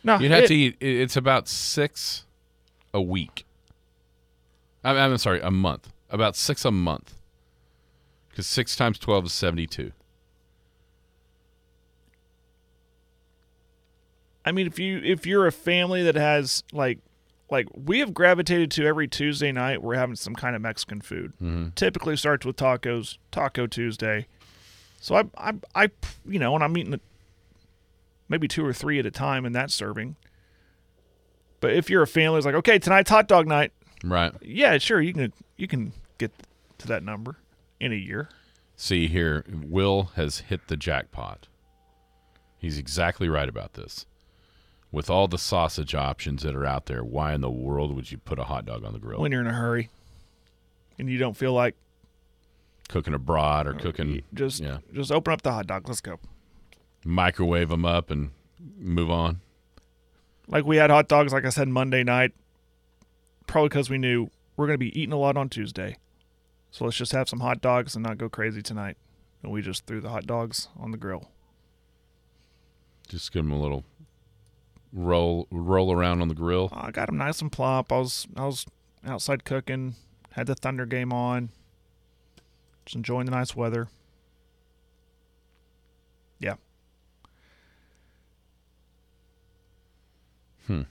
[0.03, 0.77] No, You'd have it- to eat.
[0.79, 2.25] It's about six
[2.93, 3.45] a week.
[4.83, 5.91] I'm, I'm sorry, a month.
[6.09, 7.15] About six a month.
[8.29, 9.91] Because six times twelve is seventy-two.
[14.45, 16.99] I mean, if you if you're a family that has like
[17.49, 21.33] like we have gravitated to every Tuesday night, we're having some kind of Mexican food.
[21.41, 21.69] Mm-hmm.
[21.75, 24.27] Typically starts with tacos, Taco Tuesday.
[25.01, 25.89] So I I I
[26.27, 26.99] you know, and I'm eating
[28.29, 30.15] maybe two or three at a time in that serving.
[31.59, 33.73] But if you're a family, it's like okay, tonight's hot dog night.
[34.03, 34.31] Right.
[34.41, 36.31] Yeah, sure, you can you can get
[36.77, 37.37] to that number
[37.79, 38.29] in a year.
[38.75, 41.47] See here, Will has hit the jackpot.
[42.57, 44.05] He's exactly right about this.
[44.91, 48.17] With all the sausage options that are out there, why in the world would you
[48.17, 49.19] put a hot dog on the grill?
[49.19, 49.89] When you're in a hurry
[50.97, 51.75] and you don't feel like
[52.87, 55.87] cooking abroad or cooking, just yeah, just open up the hot dog.
[55.87, 56.19] Let's go.
[57.03, 58.31] Microwave them up and
[58.77, 59.41] move on.
[60.47, 62.31] Like we had hot dogs, like I said, Monday night,
[63.47, 65.97] probably because we knew we're going to be eating a lot on Tuesday.
[66.71, 68.97] So let's just have some hot dogs and not go crazy tonight.
[69.41, 71.29] And we just threw the hot dogs on the grill.
[73.07, 73.85] Just give them a little
[74.91, 76.69] roll roll around on the grill.
[76.73, 77.91] I got them nice and plump.
[77.91, 78.65] I was I was
[79.05, 79.95] outside cooking,
[80.31, 81.49] had the Thunder game on,
[82.85, 83.87] just enjoying the nice weather.
[86.39, 86.55] Yeah,
[90.69, 90.81] Hmm.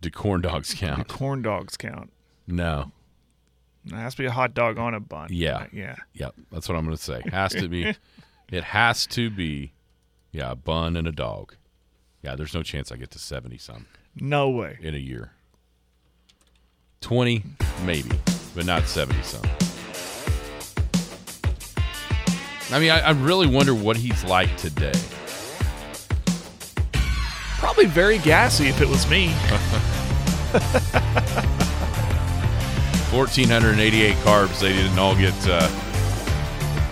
[0.00, 1.06] Do corn dogs count?
[1.08, 2.10] corn dogs count.
[2.48, 2.90] No.
[3.86, 5.28] It has to be a hot dog on a bun.
[5.30, 5.66] Yeah.
[5.72, 5.94] Yeah.
[6.14, 7.22] Yep, that's what I'm going to say.
[7.30, 7.94] Has to be.
[8.50, 9.72] it has to be.
[10.32, 11.54] Yeah, a bun and a dog.
[12.22, 13.86] Yeah, there's no chance I get to 70 some
[14.16, 14.78] No way.
[14.80, 15.30] in a year.
[17.02, 17.44] 20,
[17.84, 18.10] maybe,
[18.54, 19.42] but not 70 some.
[22.72, 24.94] I mean, I, I really wonder what he's like today.
[27.58, 29.28] Probably very gassy if it was me.
[33.14, 34.60] 1,488 carbs.
[34.60, 35.68] They didn't all get uh,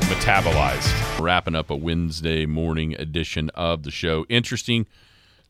[0.03, 1.21] metabolized.
[1.21, 4.25] Wrapping up a Wednesday morning edition of the show.
[4.29, 4.87] Interesting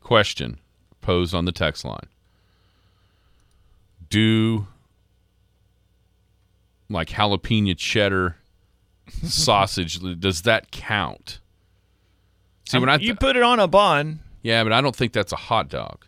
[0.00, 0.58] question
[1.00, 2.06] posed on the text line.
[4.08, 4.66] Do
[6.88, 8.36] like jalapeno cheddar
[9.24, 11.40] sausage, does that count?
[12.66, 15.32] See, when I you put it on a bun, yeah, but I don't think that's
[15.32, 16.04] a hot dog.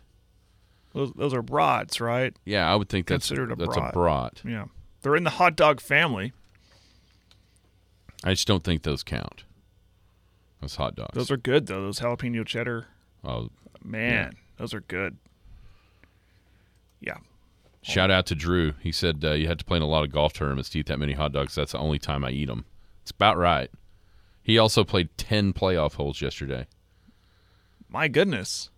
[0.93, 2.35] those, those are brats, right?
[2.45, 3.89] Yeah, I would think that's Considered a that's brat.
[3.89, 4.41] a brat.
[4.45, 4.65] Yeah.
[5.01, 6.33] They're in the hot dog family.
[8.23, 9.43] I just don't think those count.
[10.61, 11.11] Those hot dogs.
[11.13, 11.81] Those are good though.
[11.81, 12.87] Those jalapeno cheddar,
[13.23, 13.49] oh,
[13.83, 15.17] man, those are good.
[16.99, 17.17] Yeah.
[17.83, 18.73] Shout out to Drew.
[18.81, 20.87] He said uh, you had to play in a lot of golf tournaments to eat
[20.87, 21.53] that many hot dogs.
[21.53, 22.65] That's the only time I eat them.
[23.03, 23.69] It's about right.
[24.41, 26.65] He also played 10 playoff holes yesterday
[27.95, 28.69] My goodness.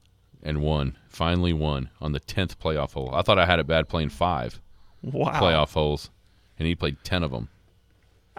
[0.44, 0.96] and won.
[1.10, 3.10] Finally won on the 10th playoff hole.
[3.16, 4.62] I thought I had it bad playing five
[5.02, 5.42] Wow.
[5.42, 6.12] playoff holes,
[6.60, 7.50] and he played 10 of them.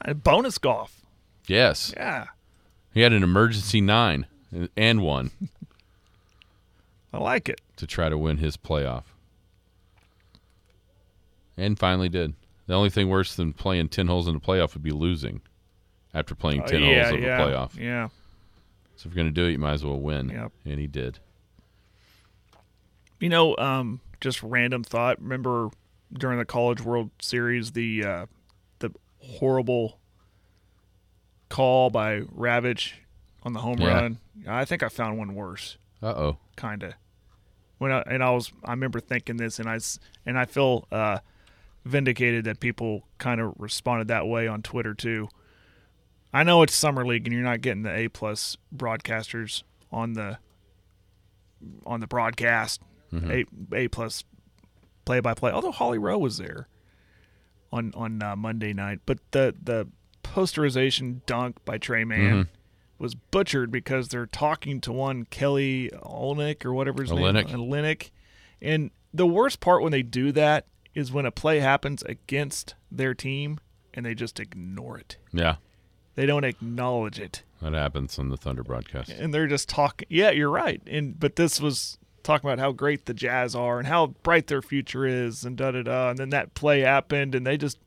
[0.07, 1.03] Uh, Bonus golf.
[1.49, 1.93] Yes.
[1.97, 2.27] Yeah.
[2.95, 4.27] He had an emergency nine
[4.77, 5.33] and one
[7.13, 7.61] I like it.
[7.79, 9.03] to try to win his playoff.
[11.57, 12.35] And finally did.
[12.69, 15.41] The only thing worse than playing 10 holes in a playoff would be losing
[16.15, 17.77] after playing 10 Uh, yeah, holes of yeah, a playoff.
[17.77, 18.09] Yeah.
[18.99, 20.29] So if you're going to do it, you might as well win.
[20.29, 20.51] Yep.
[20.65, 21.21] And he did.
[23.21, 25.21] You know, um, just random thought.
[25.23, 25.71] Remember
[26.13, 28.27] during the College World Series, the uh,
[28.81, 28.91] the
[29.21, 29.99] horrible
[31.49, 32.97] call by Ravage
[33.45, 33.95] on the home Yeah.
[33.95, 34.19] run.
[34.49, 35.79] I think I found one worse.
[36.03, 36.39] Uh oh.
[36.57, 36.95] kind of.
[37.79, 39.79] When I, and I was, I remember thinking this, and I
[40.27, 41.19] and I feel uh,
[41.85, 45.29] vindicated that people kind of responded that way on Twitter too.
[46.33, 50.39] I know it's summer league, and you're not getting the A plus broadcasters on the
[51.87, 52.81] on the broadcast,
[53.31, 54.25] A A plus
[55.05, 55.51] play by play.
[55.51, 56.69] Although Holly Rowe was there
[57.73, 59.89] on on uh, Monday night, but the the
[60.23, 62.49] posterization dunk by Tre Mann
[62.99, 67.47] was butchered because they're talking to one Kelly Olynyk or whatever his Olynyk.
[67.47, 68.11] name Olynyk.
[68.61, 73.15] And the worst part when they do that is when a play happens against their
[73.15, 73.61] team
[73.95, 75.17] and they just ignore it.
[75.33, 75.57] Yeah.
[76.19, 77.45] They don't acknowledge it.
[77.63, 79.11] That happens on the Thunder broadcast.
[79.11, 80.83] And they're just talking Yeah, you're right.
[80.85, 84.61] And but this was talking about how great the Jazz are and how bright their
[84.61, 87.79] future is and da da da and then that play happened and they just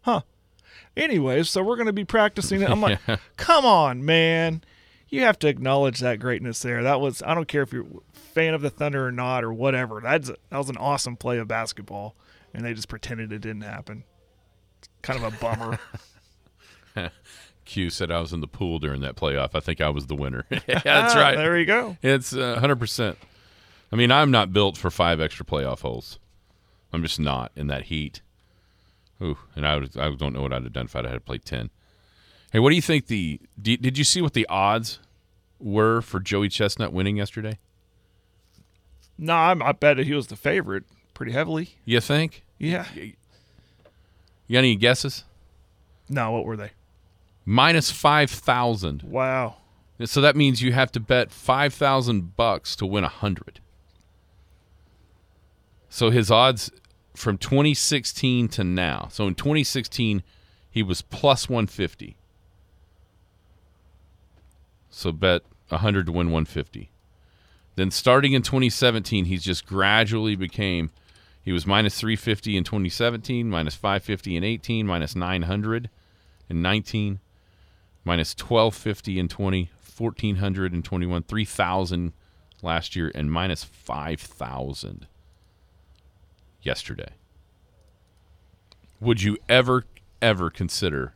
[0.00, 0.22] huh.
[0.96, 2.70] Anyways, so we're gonna be practicing it.
[2.70, 2.98] I'm like,
[3.36, 4.64] come on, man.
[5.10, 6.82] You have to acknowledge that greatness there.
[6.82, 9.52] That was I don't care if you're a fan of the Thunder or not or
[9.52, 10.00] whatever.
[10.02, 12.16] That's that was an awesome play of basketball
[12.54, 14.04] and they just pretended it didn't happen.
[14.78, 15.78] It's Kind of a bummer.
[17.70, 19.50] Q said I was in the pool during that playoff.
[19.54, 20.44] I think I was the winner.
[20.50, 21.36] yeah, that's right.
[21.36, 21.96] There you go.
[22.02, 23.16] It's uh, 100%.
[23.92, 26.18] I mean, I'm not built for five extra playoff holes.
[26.92, 28.22] I'm just not in that heat.
[29.22, 31.44] Ooh, and I, would, I don't know what I'd have done if I'd had played
[31.44, 31.70] 10.
[32.52, 34.98] Hey, what do you think the did, did you see what the odds
[35.60, 37.58] were for Joey Chestnut winning yesterday?
[39.16, 41.76] No, I'm, I bet he was the favorite pretty heavily.
[41.84, 42.42] You think?
[42.58, 42.86] Yeah.
[42.96, 43.12] You
[44.50, 45.22] got any guesses?
[46.08, 46.72] No, what were they?
[47.44, 49.02] Minus 5,000.
[49.02, 49.56] Wow.
[50.04, 53.60] So that means you have to bet 5,000 bucks to win a 100.
[55.88, 56.70] So his odds
[57.14, 59.08] from 2016 to now.
[59.10, 60.22] So in 2016
[60.70, 62.16] he was plus 150.
[64.88, 66.90] So bet 100 to win 150.
[67.76, 70.90] Then starting in 2017 he's just gradually became
[71.42, 75.88] he was minus 350 in 2017, minus 550 in 18, minus 900
[76.48, 77.20] in 19,
[78.04, 82.12] minus 1250 in 20, 1400 in 21, 3000
[82.62, 85.06] last year, and minus 5000
[86.62, 87.12] yesterday.
[89.00, 89.84] Would you ever,
[90.20, 91.14] ever consider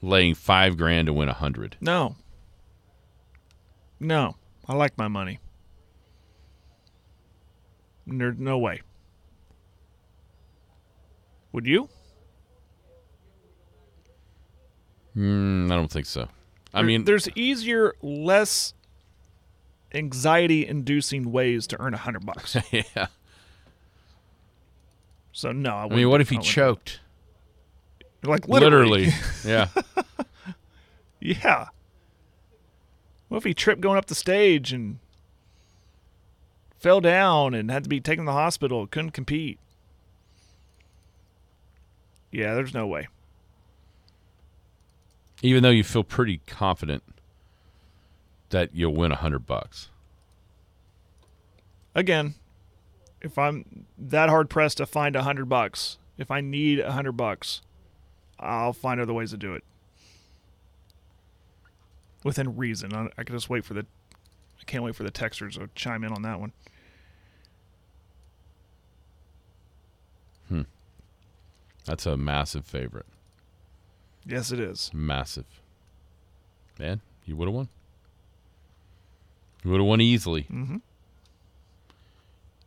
[0.00, 1.76] laying five grand to win a hundred?
[1.80, 2.16] No.
[4.00, 4.36] No.
[4.68, 5.38] I like my money.
[8.06, 8.82] There's no way.
[11.52, 11.88] Would you?
[15.16, 16.28] Mm, I don't think so.
[16.74, 18.74] I There- mean, there's easier, less
[19.94, 22.56] anxiety-inducing ways to earn a hundred bucks.
[22.70, 23.06] yeah.
[25.32, 27.00] So no, I, I mean, what if he choked?
[28.22, 29.06] Like literally.
[29.06, 29.14] Literally.
[29.44, 29.68] yeah.
[31.20, 31.66] yeah.
[33.28, 34.98] What if he tripped going up the stage and
[36.78, 39.58] fell down and had to be taken to the hospital, couldn't compete.
[42.30, 43.08] Yeah, there's no way.
[45.42, 47.02] Even though you feel pretty confident
[48.50, 49.90] that you'll win a hundred bucks.
[51.94, 52.34] Again,
[53.20, 57.12] if I'm that hard pressed to find a hundred bucks, if I need a hundred
[57.12, 57.62] bucks,
[58.38, 59.64] I'll find other ways to do it.
[62.24, 62.94] Within reason.
[62.94, 63.86] I, I can just wait for the
[64.60, 66.52] I can't wait for the texters to chime in on that one.
[70.48, 70.62] Hmm.
[71.84, 73.06] That's a massive favorite.
[74.26, 74.90] Yes, it is.
[74.92, 75.46] Massive.
[76.78, 77.68] Man, you would have won.
[79.64, 80.42] You would have won easily.
[80.44, 80.76] Mm-hmm.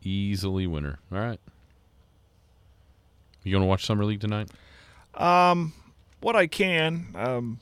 [0.04, 1.00] Easily winner.
[1.12, 1.40] All right.
[3.44, 4.50] You going to watch Summer League tonight?
[5.16, 5.74] Um,
[6.22, 7.08] what I can.
[7.16, 7.60] Um,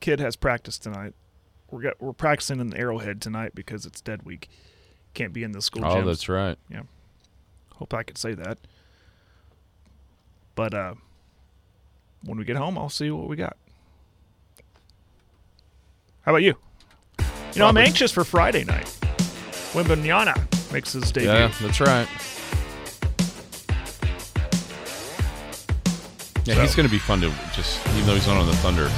[0.00, 1.14] kid has practice tonight.
[1.70, 4.48] We're got, we're practicing in the Arrowhead tonight because it's dead week.
[5.14, 6.06] Can't be in the school Oh, gyms.
[6.06, 6.56] that's right.
[6.70, 6.82] Yeah.
[7.74, 8.58] Hope I could say that.
[10.54, 10.94] But uh,
[12.24, 13.56] when we get home, I'll see what we got.
[16.22, 16.54] How about you?
[17.54, 18.86] You know, I'm anxious for Friday night.
[19.72, 21.30] Wembanyama makes his debut.
[21.30, 22.08] Yeah, that's right.
[26.44, 28.56] Yeah, So- he's going to be fun to just, even though he's not on the
[28.56, 28.88] Thunder,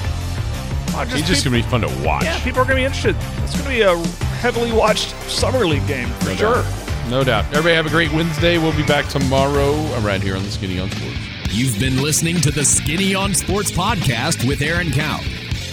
[0.92, 2.24] Oh, he's just going to be fun to watch.
[2.24, 3.14] yeah, people are going to be interested.
[3.44, 3.96] It's going to be a
[4.38, 6.54] heavily watched summer league game for No sure.
[6.62, 7.10] doubt.
[7.10, 7.44] No doubt.
[7.46, 8.58] Everybody have a great Wednesday.
[8.58, 11.16] We'll be back tomorrow right here on the Skinny on Sports.
[11.52, 15.18] You've been listening to the Skinny on Sports podcast with Aaron Cow.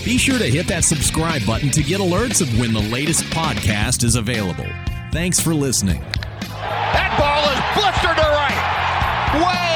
[0.04, 4.04] Be sure to hit that subscribe button to get alerts of when the latest podcast
[4.04, 4.66] is available.
[5.12, 6.00] Thanks for listening.
[6.50, 9.46] That ball is blistered to right.
[9.46, 9.67] Way